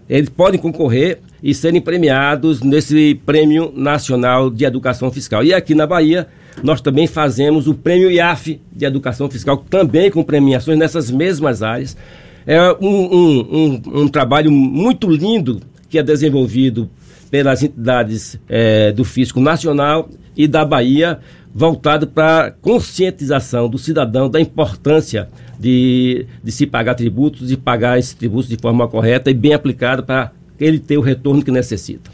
eles 0.08 0.28
podem 0.28 0.58
concorrer 0.58 1.18
e 1.42 1.54
serem 1.54 1.80
premiados 1.80 2.62
nesse 2.62 3.20
Prêmio 3.26 3.72
Nacional 3.76 4.48
de 4.48 4.64
Educação 4.64 5.10
Fiscal. 5.10 5.44
E 5.44 5.52
aqui 5.52 5.74
na 5.74 5.86
Bahia, 5.86 6.26
nós 6.62 6.80
também 6.80 7.06
fazemos 7.06 7.66
o 7.66 7.74
Prêmio 7.74 8.10
IAF 8.10 8.60
de 8.72 8.84
Educação 8.84 9.30
Fiscal, 9.30 9.58
também 9.68 10.10
com 10.10 10.22
premiações 10.22 10.78
nessas 10.78 11.10
mesmas 11.10 11.62
áreas. 11.62 11.96
É 12.46 12.60
um, 12.80 12.88
um, 12.88 13.38
um, 13.40 14.02
um 14.02 14.08
trabalho 14.08 14.50
muito 14.50 15.08
lindo 15.10 15.60
que 15.88 15.98
é 15.98 16.02
desenvolvido 16.02 16.88
pelas 17.30 17.62
entidades 17.62 18.38
é, 18.48 18.92
do 18.92 19.04
Fisco 19.04 19.40
Nacional 19.40 20.08
e 20.36 20.46
da 20.46 20.64
Bahia, 20.64 21.18
voltado 21.54 22.06
para 22.06 22.46
a 22.46 22.50
conscientização 22.50 23.68
do 23.68 23.78
cidadão 23.78 24.28
da 24.28 24.40
importância 24.40 25.28
de, 25.58 26.26
de 26.42 26.50
se 26.50 26.66
pagar 26.66 26.94
tributos 26.94 27.50
e 27.50 27.56
pagar 27.56 27.98
esses 27.98 28.14
tributos 28.14 28.48
de 28.48 28.56
forma 28.56 28.88
correta 28.88 29.30
e 29.30 29.34
bem 29.34 29.52
aplicada 29.54 30.02
para 30.02 30.32
ele 30.58 30.78
ter 30.78 30.96
o 30.96 31.00
retorno 31.00 31.42
que 31.42 31.50
necessita. 31.50 32.10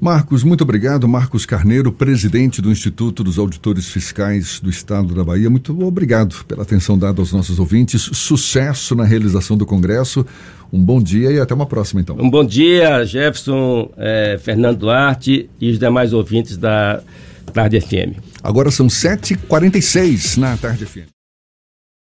Marcos, 0.00 0.44
muito 0.44 0.62
obrigado. 0.62 1.08
Marcos 1.08 1.46
Carneiro, 1.46 1.90
presidente 1.90 2.60
do 2.60 2.70
Instituto 2.70 3.24
dos 3.24 3.38
Auditores 3.38 3.88
Fiscais 3.88 4.60
do 4.60 4.68
Estado 4.68 5.14
da 5.14 5.24
Bahia. 5.24 5.48
Muito 5.48 5.82
obrigado 5.82 6.44
pela 6.44 6.62
atenção 6.62 6.98
dada 6.98 7.22
aos 7.22 7.32
nossos 7.32 7.58
ouvintes. 7.58 8.10
Sucesso 8.12 8.94
na 8.94 9.04
realização 9.04 9.56
do 9.56 9.64
Congresso. 9.64 10.26
Um 10.70 10.84
bom 10.84 11.00
dia 11.00 11.30
e 11.30 11.40
até 11.40 11.54
uma 11.54 11.64
próxima, 11.64 12.02
então. 12.02 12.16
Um 12.20 12.28
bom 12.28 12.44
dia, 12.44 13.04
Jefferson, 13.06 13.90
eh, 13.96 14.38
Fernando 14.42 14.80
Duarte 14.80 15.48
e 15.58 15.70
os 15.70 15.78
demais 15.78 16.12
ouvintes 16.12 16.58
da 16.58 17.00
Tarde 17.52 17.80
FM. 17.80 18.18
Agora 18.42 18.70
são 18.70 18.86
7h46 18.86 20.36
na 20.38 20.56
Tarde 20.56 20.86
FM. 20.86 21.13